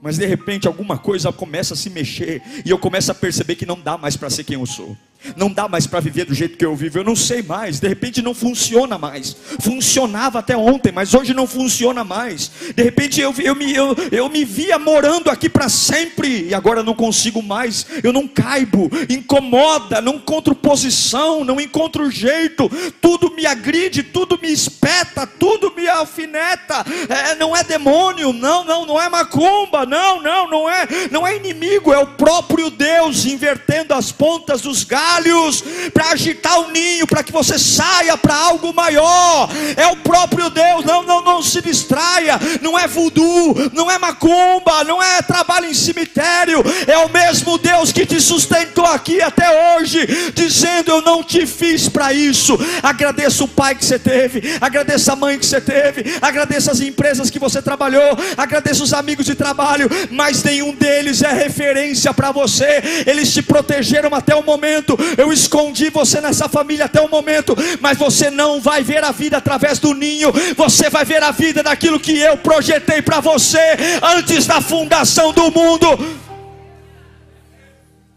[0.00, 3.64] mas de repente alguma coisa começa a se mexer e eu começo a perceber que
[3.66, 4.96] não dá mais para ser quem eu sou.
[5.36, 7.88] Não dá mais para viver do jeito que eu vivo, eu não sei mais, de
[7.88, 9.36] repente não funciona mais.
[9.60, 12.50] Funcionava até ontem, mas hoje não funciona mais.
[12.74, 16.82] De repente eu, eu, me, eu, eu me via morando aqui para sempre e agora
[16.82, 23.46] não consigo mais, eu não caibo, incomoda, não encontro posição, não encontro jeito, tudo me
[23.46, 26.84] agride, tudo me espeta, tudo me alfineta.
[27.08, 31.36] É, não é demônio, não, não, não é macumba, não, não, não é, não é
[31.36, 37.06] inimigo, é o próprio Deus invertendo as pontas dos galhos galhos para agitar o ninho,
[37.06, 39.48] para que você saia para algo maior.
[39.76, 42.38] É o próprio Deus, não, não, não se distraia.
[42.60, 46.62] Não é voodoo, não é macumba, não é trabalho em cemitério.
[46.86, 51.88] É o mesmo Deus que te sustentou aqui até hoje, dizendo: Eu não te fiz
[51.88, 52.58] para isso.
[52.82, 57.30] Agradeça o pai que você teve, agradeça a mãe que você teve, agradeça as empresas
[57.30, 62.82] que você trabalhou, agradeça os amigos de trabalho, mas nenhum deles é referência para você.
[63.06, 67.98] Eles te protegeram até o momento, eu escondi você nessa família até o momento, mas
[67.98, 72.00] você não vai ver a vida através do ninho, você vai ver a vida daquilo
[72.00, 76.22] que eu projetei para você antes da fundação do mundo.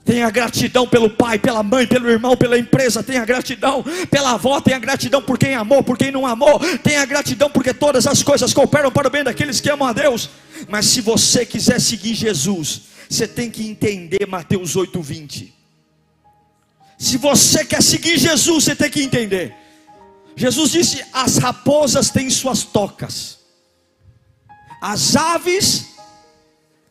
[0.05, 3.01] Tenha gratidão pelo pai, pela mãe, pelo irmão, pela empresa.
[3.01, 4.61] Tenha gratidão pela avó.
[4.61, 6.59] Tenha gratidão por quem amou, por quem não amou.
[6.83, 10.29] Tenha gratidão porque todas as coisas cooperam para o bem daqueles que amam a Deus.
[10.69, 15.51] Mas se você quiser seguir Jesus, você tem que entender Mateus 8:20.
[16.97, 19.55] Se você quer seguir Jesus, você tem que entender.
[20.35, 23.39] Jesus disse: as raposas têm suas tocas,
[24.81, 25.95] as aves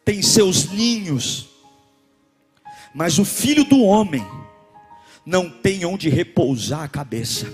[0.05, 1.49] têm seus ninhos,
[2.95, 4.27] mas o filho do homem
[5.25, 7.47] não tem onde repousar a cabeça.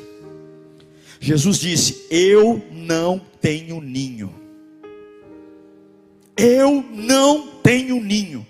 [1.20, 4.34] Jesus disse: Eu não tenho ninho.
[6.36, 8.46] Eu não tenho ninho.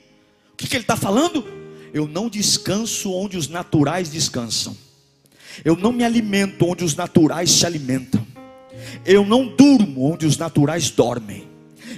[0.53, 1.60] O que, que ele está falando?
[1.93, 4.77] Eu não descanso onde os naturais descansam.
[5.65, 8.27] Eu não me alimento onde os naturais se alimentam.
[9.05, 11.49] Eu não durmo onde os naturais dormem.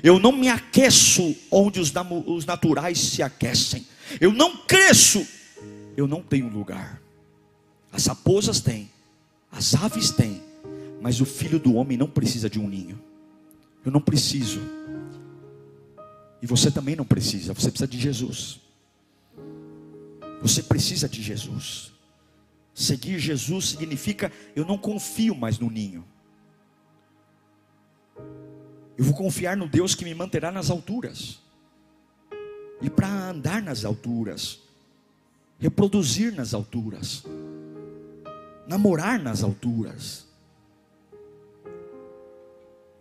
[0.02, 1.92] Eu não me aqueço onde os,
[2.26, 3.86] os naturais se aquecem.
[4.20, 5.26] Eu não cresço.
[5.96, 7.00] Eu não tenho lugar.
[7.92, 8.90] As raposas têm,
[9.50, 10.40] as aves têm,
[11.02, 12.98] mas o filho do homem não precisa de um ninho.
[13.84, 14.62] Eu não preciso.
[16.40, 18.61] E você também não precisa, você precisa de Jesus.
[20.42, 21.92] Você precisa de Jesus.
[22.74, 26.04] Seguir Jesus significa eu não confio mais no ninho.
[28.98, 31.40] Eu vou confiar no Deus que me manterá nas alturas.
[32.80, 34.60] E para andar nas alturas,
[35.58, 37.24] reproduzir nas alturas,
[38.66, 40.26] namorar nas alturas.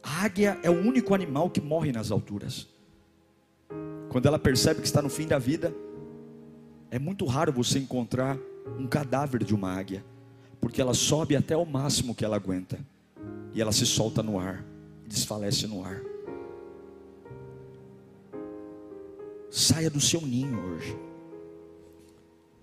[0.04, 2.68] A águia é o único animal que morre nas alturas.
[4.10, 5.74] Quando ela percebe que está no fim da vida,
[6.92, 8.38] é muito raro você encontrar
[8.78, 10.04] um cadáver de uma águia,
[10.60, 12.78] porque ela sobe até o máximo que ela aguenta
[13.54, 14.64] e ela se solta no ar,
[15.08, 16.02] desfalece no ar.
[19.50, 20.98] Saia do seu ninho hoje.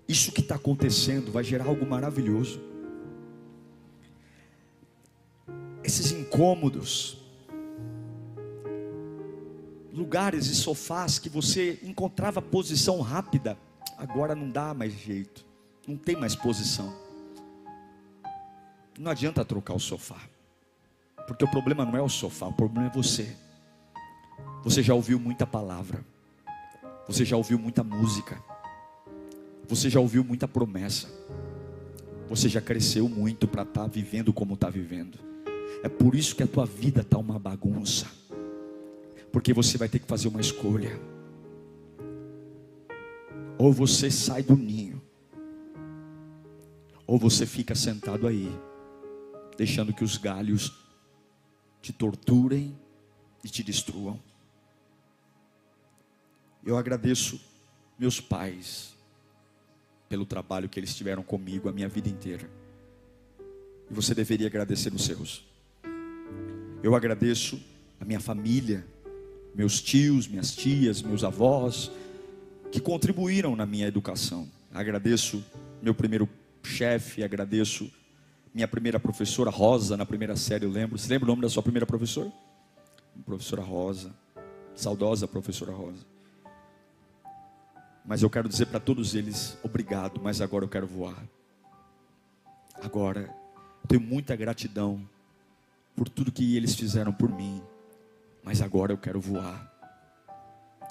[0.07, 2.61] Isso que está acontecendo vai gerar algo maravilhoso.
[5.83, 7.17] Esses incômodos,
[9.91, 13.57] lugares e sofás que você encontrava posição rápida,
[13.99, 15.45] agora não dá mais jeito,
[15.87, 16.91] não tem mais posição.
[18.97, 20.19] Não adianta trocar o sofá,
[21.27, 23.35] porque o problema não é o sofá, o problema é você.
[24.63, 26.03] Você já ouviu muita palavra,
[27.07, 28.41] você já ouviu muita música,
[29.67, 31.07] você já ouviu muita promessa,
[32.27, 35.19] você já cresceu muito para estar tá vivendo como está vivendo.
[35.83, 38.19] É por isso que a tua vida está uma bagunça
[39.31, 40.99] porque você vai ter que fazer uma escolha.
[43.59, 44.99] Ou você sai do ninho,
[47.05, 48.49] ou você fica sentado aí,
[49.57, 50.73] deixando que os galhos
[51.81, 52.75] te torturem
[53.43, 54.19] e te destruam.
[56.65, 57.39] Eu agradeço
[57.97, 58.95] meus pais
[60.07, 62.49] pelo trabalho que eles tiveram comigo a minha vida inteira.
[63.91, 65.45] E você deveria agradecer os seus.
[66.81, 67.61] Eu agradeço
[67.99, 68.85] a minha família
[69.53, 71.91] meus tios, minhas tias, meus avós,
[72.71, 74.47] que contribuíram na minha educação.
[74.73, 75.43] Agradeço
[75.81, 76.29] meu primeiro
[76.63, 77.91] chefe, agradeço
[78.53, 80.97] minha primeira professora Rosa, na primeira série, eu lembro.
[80.97, 82.31] Você lembra o nome da sua primeira professora?
[83.25, 84.13] Professora Rosa,
[84.75, 86.05] saudosa professora Rosa.
[88.05, 91.21] Mas eu quero dizer para todos eles, obrigado, mas agora eu quero voar.
[92.81, 93.29] Agora,
[93.87, 95.01] tenho muita gratidão
[95.95, 97.61] por tudo que eles fizeram por mim.
[98.43, 99.69] Mas agora eu quero voar.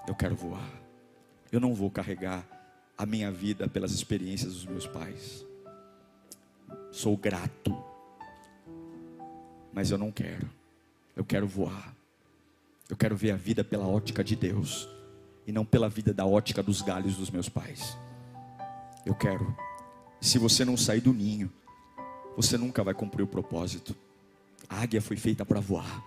[0.07, 0.78] Eu quero voar.
[1.51, 2.47] Eu não vou carregar
[2.97, 5.45] a minha vida pelas experiências dos meus pais.
[6.91, 7.77] Sou grato.
[9.73, 10.49] Mas eu não quero.
[11.17, 11.95] Eu quero voar.
[12.89, 14.89] Eu quero ver a vida pela ótica de Deus
[15.47, 17.97] e não pela vida da ótica dos galhos dos meus pais.
[19.07, 19.57] Eu quero.
[20.21, 21.51] Se você não sair do ninho,
[22.37, 23.97] você nunca vai cumprir o propósito.
[24.69, 26.05] A águia foi feita para voar.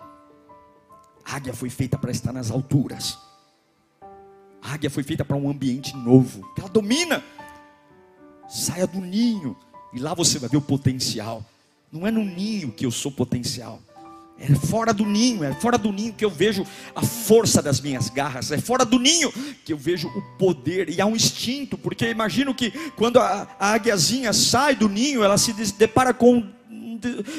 [1.25, 3.17] A águia foi feita para estar nas alturas.
[4.61, 6.47] A águia foi feita para um ambiente novo.
[6.57, 7.23] Ela domina.
[8.47, 9.55] Saia do ninho.
[9.93, 11.43] E lá você vai ver o potencial.
[11.91, 13.81] Não é no ninho que eu sou potencial.
[14.39, 18.09] É fora do ninho, é fora do ninho que eu vejo a força das minhas
[18.09, 19.31] garras, é fora do ninho
[19.63, 23.73] que eu vejo o poder, e há um instinto, porque imagino que quando a, a
[23.73, 26.43] águiazinha sai do ninho, ela se depara com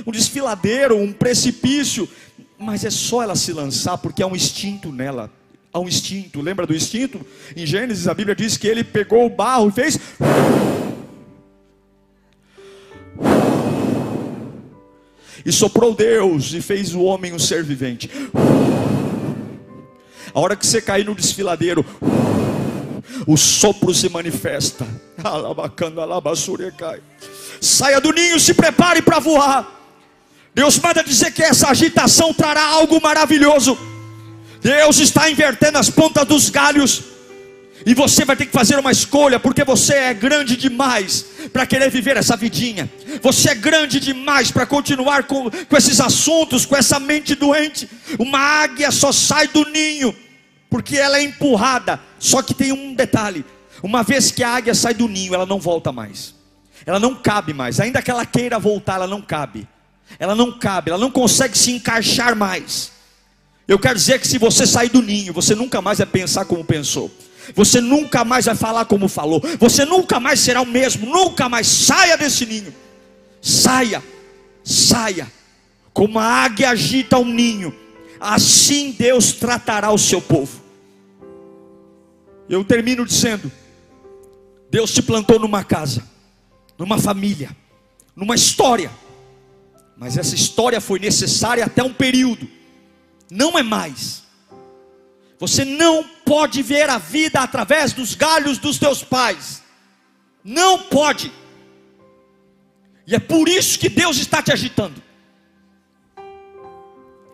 [0.07, 2.09] um desfiladeiro, um precipício,
[2.57, 5.29] mas é só ela se lançar, porque há um instinto nela.
[5.73, 7.25] Há um instinto, lembra do instinto?
[7.57, 9.99] Em Gênesis a Bíblia diz que ele pegou o barro e fez.
[15.45, 18.11] E soprou Deus e fez o homem um ser vivente.
[20.35, 21.85] A hora que você cair no desfiladeiro,
[23.27, 24.87] o sopro se manifesta.
[27.61, 29.81] Saia do ninho, se prepare para voar.
[30.55, 33.92] Deus manda dizer que essa agitação trará algo maravilhoso.
[34.63, 37.03] Deus está invertendo as pontas dos galhos.
[37.85, 41.91] E você vai ter que fazer uma escolha, porque você é grande demais para querer
[41.91, 42.89] viver essa vidinha.
[43.21, 47.89] Você é grande demais para continuar com, com esses assuntos, com essa mente doente.
[48.21, 50.15] Uma águia só sai do ninho,
[50.71, 52.01] porque ela é empurrada.
[52.21, 53.45] Só que tem um detalhe:
[53.83, 56.37] uma vez que a águia sai do ninho, ela não volta mais.
[56.87, 57.81] Ela não cabe mais.
[57.81, 59.67] Ainda que ela queira voltar, ela não cabe
[60.19, 62.93] ela não cabe, ela não consegue se encaixar mais.
[63.67, 66.65] Eu quero dizer que se você sair do ninho, você nunca mais vai pensar como
[66.65, 67.11] pensou.
[67.55, 69.43] Você nunca mais vai falar como falou.
[69.59, 71.07] Você nunca mais será o mesmo.
[71.07, 72.75] Nunca mais saia desse ninho.
[73.41, 74.03] Saia,
[74.65, 75.31] saia.
[75.93, 77.75] Como a águia agita um ninho,
[78.21, 80.63] assim Deus tratará o seu povo.
[82.49, 83.51] Eu termino dizendo:
[84.71, 86.03] Deus te plantou numa casa,
[86.79, 87.55] numa família,
[88.17, 88.91] numa história.
[89.97, 92.49] Mas essa história foi necessária até um período.
[93.35, 94.25] Não é mais.
[95.39, 99.63] Você não pode ver a vida através dos galhos dos teus pais.
[100.45, 101.33] Não pode.
[103.07, 105.03] E é por isso que Deus está te agitando.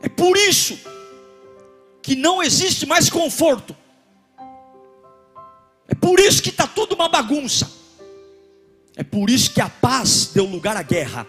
[0.00, 0.78] É por isso
[2.00, 3.76] que não existe mais conforto.
[5.88, 7.68] É por isso que está tudo uma bagunça.
[8.94, 11.26] É por isso que a paz deu lugar à guerra.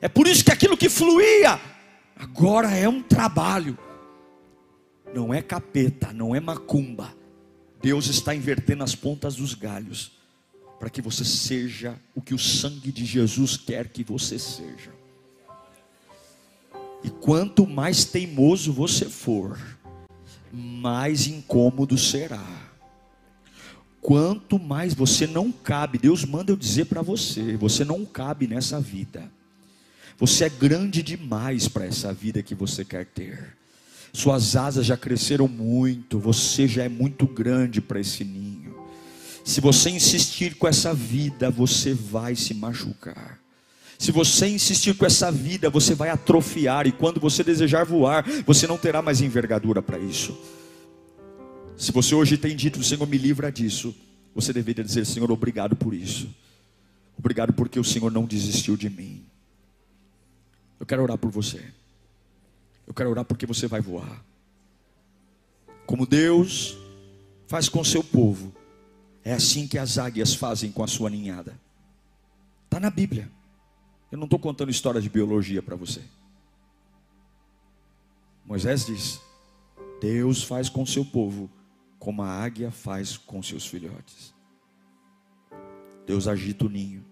[0.00, 1.60] É por isso que aquilo que fluía
[2.18, 3.78] agora é um trabalho.
[5.14, 7.14] Não é capeta, não é macumba.
[7.80, 10.12] Deus está invertendo as pontas dos galhos
[10.78, 14.92] para que você seja o que o sangue de Jesus quer que você seja.
[17.02, 19.58] E quanto mais teimoso você for,
[20.52, 22.44] mais incômodo será.
[24.00, 28.80] Quanto mais você não cabe, Deus manda eu dizer para você, você não cabe nessa
[28.80, 29.30] vida.
[30.18, 33.56] Você é grande demais para essa vida que você quer ter.
[34.12, 38.76] Suas asas já cresceram muito, você já é muito grande para esse ninho.
[39.44, 43.38] Se você insistir com essa vida, você vai se machucar.
[43.98, 48.66] Se você insistir com essa vida, você vai atrofiar, e quando você desejar voar, você
[48.66, 50.36] não terá mais envergadura para isso.
[51.76, 53.94] Se você hoje tem dito, Senhor, me livra disso,
[54.34, 56.28] você deveria dizer, Senhor, obrigado por isso.
[57.16, 59.27] Obrigado porque o Senhor não desistiu de mim.
[60.78, 61.72] Eu quero orar por você.
[62.86, 64.24] Eu quero orar porque você vai voar.
[65.86, 66.76] Como Deus
[67.46, 68.54] faz com seu povo,
[69.24, 71.58] é assim que as águias fazem com a sua ninhada.
[72.64, 73.30] Está na Bíblia.
[74.10, 76.02] Eu não estou contando história de biologia para você.
[78.44, 79.20] Moisés diz:
[80.00, 81.50] Deus faz com seu povo
[81.98, 84.34] como a águia faz com seus filhotes.
[86.06, 87.04] Deus agita o ninho.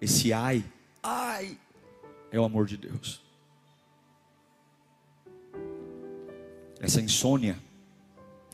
[0.00, 0.64] Esse ai
[1.06, 1.58] Ai,
[2.32, 3.20] é o amor de Deus.
[6.80, 7.58] Essa insônia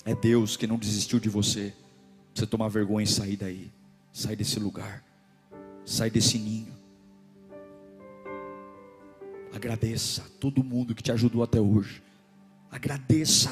[0.05, 1.73] é Deus que não desistiu de você.
[2.35, 3.71] Você tomar vergonha e sair daí,
[4.13, 5.05] sair desse lugar,
[5.85, 6.73] sair desse ninho.
[9.53, 12.03] Agradeça todo mundo que te ajudou até hoje.
[12.69, 13.51] Agradeça.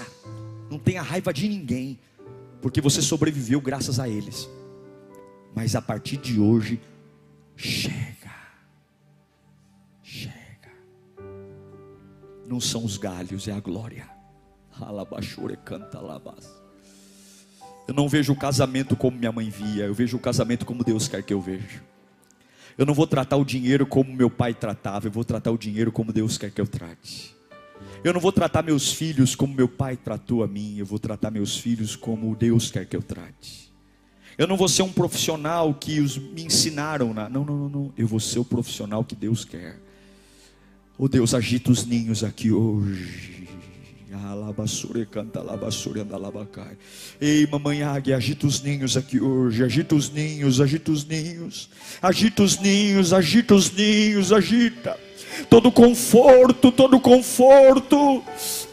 [0.69, 2.01] Não tenha raiva de ninguém,
[2.61, 4.49] porque você sobreviveu graças a eles.
[5.55, 6.81] Mas a partir de hoje,
[7.57, 8.18] chega.
[12.49, 14.09] Não são os galhos, é a glória.
[15.65, 15.99] canta
[17.87, 21.09] Eu não vejo o casamento como minha mãe via, eu vejo o casamento como Deus
[21.09, 21.83] quer que eu veja.
[22.77, 25.91] Eu não vou tratar o dinheiro como meu pai tratava, eu vou tratar o dinheiro
[25.91, 27.37] como Deus quer que eu trate.
[28.03, 31.31] Eu não vou tratar meus filhos como meu pai tratou a mim, eu vou tratar
[31.31, 33.73] meus filhos como Deus quer que eu trate.
[34.37, 37.29] Eu não vou ser um profissional que os me ensinaram, na...
[37.29, 37.93] não, não, não, não.
[37.97, 39.88] Eu vou ser o profissional que Deus quer.
[41.01, 43.47] Oh Deus, agita os ninhos aqui hoje.
[47.21, 49.63] Ei, mamãe águia, agita os ninhos aqui hoje.
[49.63, 51.71] Agita os ninhos, agita os ninhos.
[52.03, 54.99] Agita os ninhos, agita os ninhos, agita.
[55.49, 58.21] Todo conforto, todo conforto,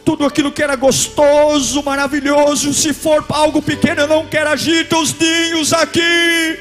[0.04, 2.74] tudo aquilo que era gostoso, maravilhoso.
[2.74, 4.50] Se for algo pequeno, eu não quero.
[4.50, 6.58] Agita os ninhos aqui.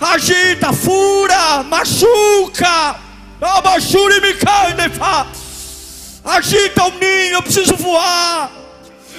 [0.00, 3.09] Agita, fura, machuca
[6.22, 8.52] Agita o ninho, eu preciso voar.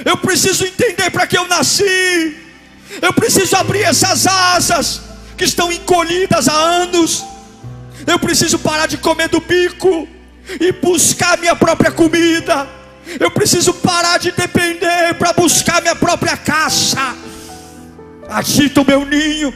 [0.06, 2.38] Eu preciso entender para que eu nasci.
[3.02, 5.02] Eu preciso abrir essas asas
[5.36, 7.26] que estão encolhidas há anos.
[8.06, 10.08] Eu preciso parar de comer do bico
[10.60, 12.68] e buscar minha própria comida.
[13.20, 17.16] Eu preciso parar de depender para buscar minha própria caça.
[18.30, 19.52] Agita o meu ninho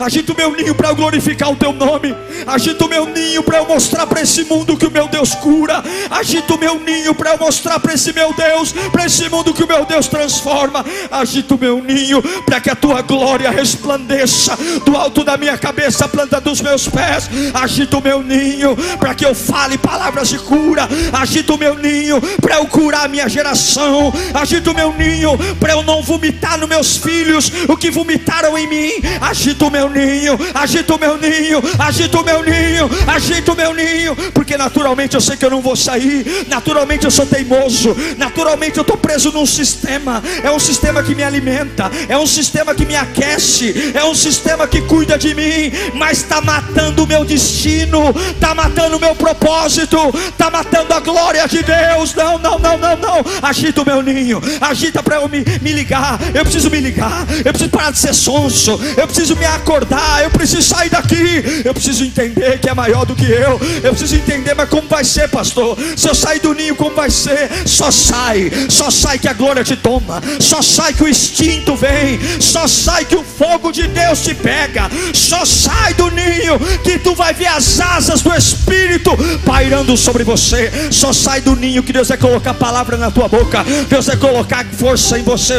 [0.00, 2.16] Agita o meu ninho para eu glorificar o teu nome.
[2.46, 5.84] Agita o meu ninho para eu mostrar para esse mundo que o meu Deus cura.
[6.10, 9.62] Agita o meu ninho para eu mostrar para esse meu Deus, para esse mundo que
[9.62, 10.82] o meu Deus transforma.
[11.10, 16.08] Agita o meu ninho para que a tua glória resplandeça do alto da minha cabeça,
[16.08, 17.28] planta dos meus pés.
[17.52, 20.88] Agita o meu ninho para que eu fale palavras de cura.
[21.12, 24.10] Agita o meu ninho para eu curar a minha geração.
[24.32, 28.66] Agita o meu ninho para eu não vomitar nos meus filhos o que vomitaram em
[28.66, 28.92] mim.
[29.20, 33.74] Agita o meu ninho, agita o meu ninho, agita o meu ninho, agita o meu
[33.74, 38.78] ninho, porque naturalmente eu sei que eu não vou sair, naturalmente eu sou teimoso, naturalmente
[38.78, 42.86] eu estou preso num sistema, é um sistema que me alimenta, é um sistema que
[42.86, 48.14] me aquece, é um sistema que cuida de mim, mas está matando o meu destino,
[48.30, 49.96] está matando o meu propósito,
[50.28, 52.14] está matando a glória de Deus.
[52.14, 53.24] Não, não, não, não, não.
[53.42, 56.18] Agita o meu ninho, agita para eu me, me ligar.
[56.34, 59.79] Eu preciso me ligar, eu preciso parar de ser sonso, eu preciso me acordar,
[60.22, 64.16] eu preciso sair daqui, eu preciso entender que é maior do que eu, eu preciso
[64.16, 65.76] entender, mas como vai ser, pastor?
[65.96, 67.50] Se eu sair do ninho, como vai ser?
[67.66, 72.18] Só sai, só sai que a glória te toma, só sai que o instinto vem,
[72.40, 77.14] só sai que o fogo de Deus te pega, só sai do ninho que tu
[77.14, 79.10] vai ver as asas do Espírito
[79.44, 83.64] pairando sobre você, só sai do ninho que Deus vai colocar palavra na tua boca,
[83.88, 85.54] Deus vai colocar força em você.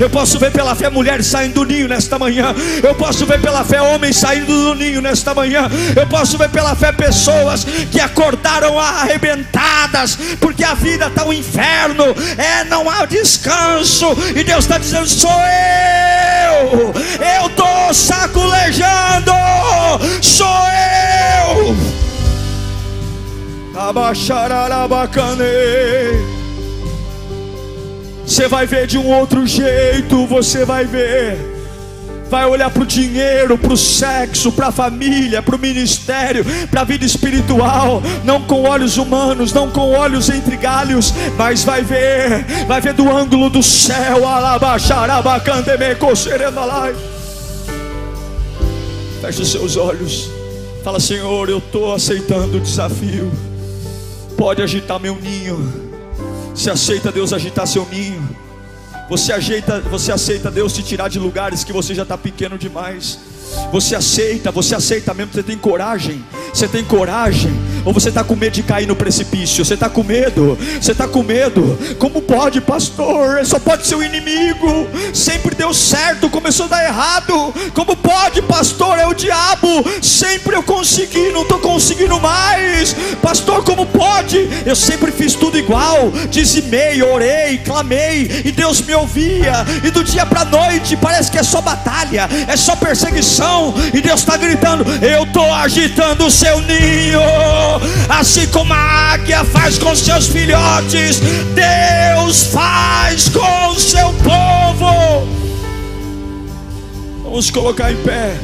[0.00, 3.64] Eu posso ver pela fé mulheres saindo do ninho nesta manhã, eu posso ver pela
[3.64, 5.66] fé homens saindo do ninho nesta manhã,
[5.96, 12.04] eu posso ver pela fé pessoas que acordaram arrebentadas, porque a vida está um inferno,
[12.36, 16.92] é, não há descanso, e Deus está dizendo: sou eu,
[17.40, 19.32] eu estou saculejando,
[20.20, 21.76] sou eu.
[28.26, 31.55] Você vai ver de um outro jeito, você vai ver
[32.30, 36.80] vai olhar para o dinheiro, para o sexo, para a família, para o ministério, para
[36.80, 42.44] a vida espiritual, não com olhos humanos, não com olhos entre galhos, mas vai ver,
[42.66, 44.26] vai ver do ângulo do céu,
[49.20, 50.30] feche os seus olhos,
[50.84, 53.30] fala Senhor, eu estou aceitando o desafio,
[54.36, 55.72] pode agitar meu ninho,
[56.54, 58.45] se aceita Deus agitar seu ninho,
[59.08, 63.18] você, ajeita, você aceita Deus te tirar de lugares que você já está pequeno demais.
[63.72, 67.52] Você aceita, você aceita mesmo, você tem coragem, você tem coragem,
[67.86, 71.06] ou você está com medo de cair no precipício, você está com medo, você está
[71.06, 73.46] com medo, como pode, pastor?
[73.46, 78.98] Só pode ser o inimigo, sempre deu certo, começou a dar errado, como pode, pastor?
[78.98, 79.68] É o diabo,
[80.02, 84.48] sempre eu consegui, não estou conseguindo mais, pastor, como pode?
[84.66, 90.26] Eu sempre fiz tudo igual, dizimei, orei, clamei, e Deus me ouvia, e do dia
[90.26, 93.74] para a noite parece que é só batalha, é só perseguição.
[93.94, 97.20] E Deus está gritando: Eu estou agitando o seu ninho,
[98.08, 101.20] assim como a águia faz com seus filhotes,
[101.54, 105.26] Deus faz com o seu povo.
[107.22, 108.38] Vamos colocar em pé.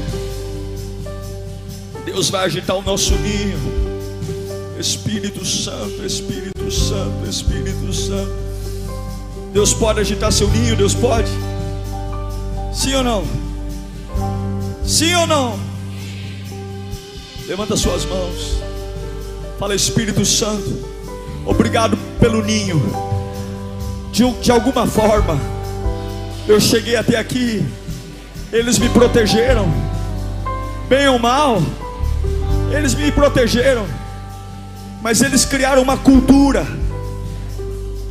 [2.05, 3.59] Deus vai agitar o nosso ninho.
[4.78, 8.33] Espírito Santo, Espírito Santo, Espírito Santo.
[9.53, 11.30] Deus pode agitar seu ninho, Deus pode.
[12.74, 13.24] Sim ou não?
[14.85, 15.59] Sim ou não?
[17.47, 18.72] Levanta suas mãos.
[19.63, 20.77] Fala, Espírito Santo.
[21.47, 22.83] Obrigado pelo ninho.
[24.11, 25.39] De, de alguma forma,
[26.49, 27.65] eu cheguei até aqui.
[28.53, 29.73] Eles me protegeram.
[30.89, 31.63] Bem ou mal,
[32.77, 33.87] eles me protegeram.
[35.01, 36.67] Mas eles criaram uma cultura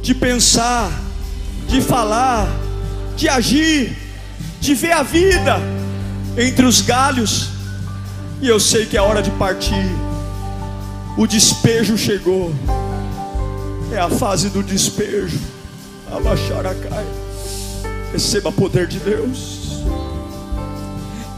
[0.02, 0.90] de pensar,
[1.68, 2.48] de falar,
[3.18, 3.98] de agir,
[4.62, 5.60] de ver a vida
[6.38, 7.50] entre os galhos,
[8.42, 10.11] e eu sei que é hora de partir.
[11.18, 12.54] O despejo chegou,
[13.92, 15.38] é a fase do despejo.
[16.10, 17.06] Abaixar a cai,
[18.12, 19.82] receba poder de Deus.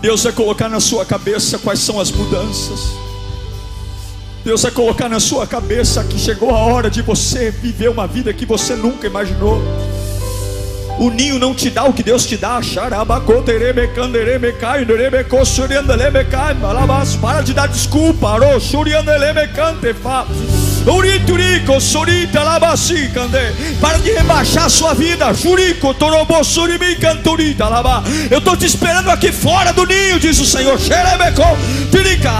[0.01, 2.91] Deus vai colocar na sua cabeça quais são as mudanças.
[4.43, 8.33] Deus vai colocar na sua cabeça que chegou a hora de você viver uma vida
[8.33, 9.61] que você nunca imaginou.
[10.99, 12.61] O ninho não te dá o que Deus te dá.
[17.17, 18.29] Para de dar desculpa.
[23.79, 25.33] Para de rebaixar a sua vida.
[25.33, 25.95] Jurico.
[28.29, 30.77] Eu estou te esperando aqui fora do ninho, diz o Senhor.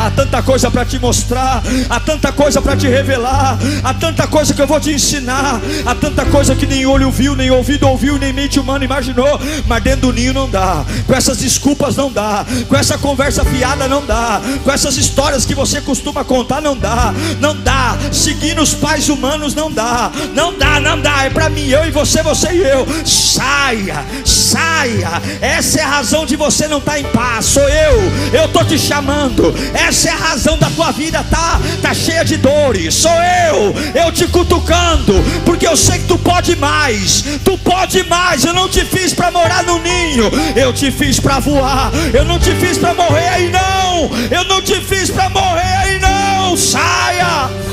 [0.07, 1.63] Há tanta coisa para te mostrar.
[1.89, 3.57] Há tanta coisa para te revelar.
[3.83, 5.61] Há tanta coisa que eu vou te ensinar.
[5.85, 9.39] Há tanta coisa que nem olho viu, nem ouvido ouviu, nem mente humana imaginou.
[9.65, 10.83] Mas dentro do ninho não dá.
[11.07, 12.45] Com essas desculpas não dá.
[12.67, 14.41] Com essa conversa fiada não dá.
[14.63, 17.13] Com essas histórias que você costuma contar não dá.
[17.39, 17.97] Não dá.
[18.11, 21.25] Se seguir nos pais humanos não dá, não dá, não dá.
[21.25, 22.87] É para mim, eu e você, você e eu.
[23.05, 25.21] Saia, saia.
[25.39, 27.45] Essa é a razão de você não estar tá em paz.
[27.45, 29.53] Sou eu, eu estou te chamando.
[29.73, 32.95] Essa é a razão da tua vida tá, tá cheia de dores.
[32.95, 35.13] Sou eu, eu te cutucando,
[35.45, 37.23] porque eu sei que tu pode mais.
[37.43, 38.43] Tu pode mais.
[38.43, 41.91] Eu não te fiz para morar no ninho, eu te fiz para voar.
[42.11, 44.09] Eu não te fiz para morrer aí não.
[44.31, 46.57] Eu não te fiz para morrer aí não.
[46.57, 47.72] Saia.